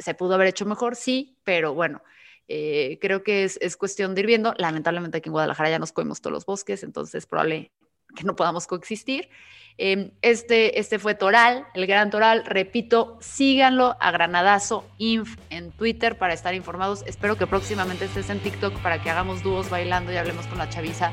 Se 0.00 0.14
pudo 0.14 0.34
haber 0.34 0.48
hecho 0.48 0.66
mejor, 0.66 0.96
sí, 0.96 1.38
pero 1.44 1.74
bueno, 1.74 2.02
eh, 2.48 2.98
creo 3.00 3.22
que 3.22 3.44
es, 3.44 3.56
es, 3.62 3.76
cuestión 3.76 4.16
de 4.16 4.22
ir 4.22 4.26
viendo. 4.26 4.52
Lamentablemente 4.58 5.18
aquí 5.18 5.28
en 5.28 5.34
Guadalajara 5.34 5.70
ya 5.70 5.78
nos 5.78 5.92
comimos 5.92 6.20
todos 6.20 6.32
los 6.32 6.44
bosques, 6.44 6.82
entonces 6.82 7.14
es 7.14 7.26
probable 7.26 7.70
que 8.16 8.24
no 8.24 8.34
podamos 8.34 8.66
coexistir. 8.66 9.28
Em, 9.76 10.10
este, 10.22 10.80
este 10.80 10.98
fue 10.98 11.14
Toral, 11.14 11.68
el 11.74 11.86
gran 11.86 12.10
Toral. 12.10 12.44
Repito, 12.46 13.16
síganlo 13.20 13.96
a 14.00 14.10
Granadazo 14.10 14.90
Inf 14.98 15.36
en 15.50 15.70
Twitter 15.70 16.18
para 16.18 16.34
estar 16.34 16.52
informados. 16.52 17.04
Espero 17.06 17.38
que 17.38 17.46
próximamente 17.46 18.06
estés 18.06 18.28
en 18.28 18.40
TikTok 18.40 18.76
para 18.80 19.00
que 19.00 19.08
hagamos 19.08 19.44
dúos 19.44 19.70
bailando 19.70 20.12
y 20.12 20.16
hablemos 20.16 20.48
con 20.48 20.58
la 20.58 20.68
chaviza 20.68 21.12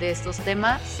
de 0.00 0.10
estos 0.10 0.38
temas. 0.38 1.00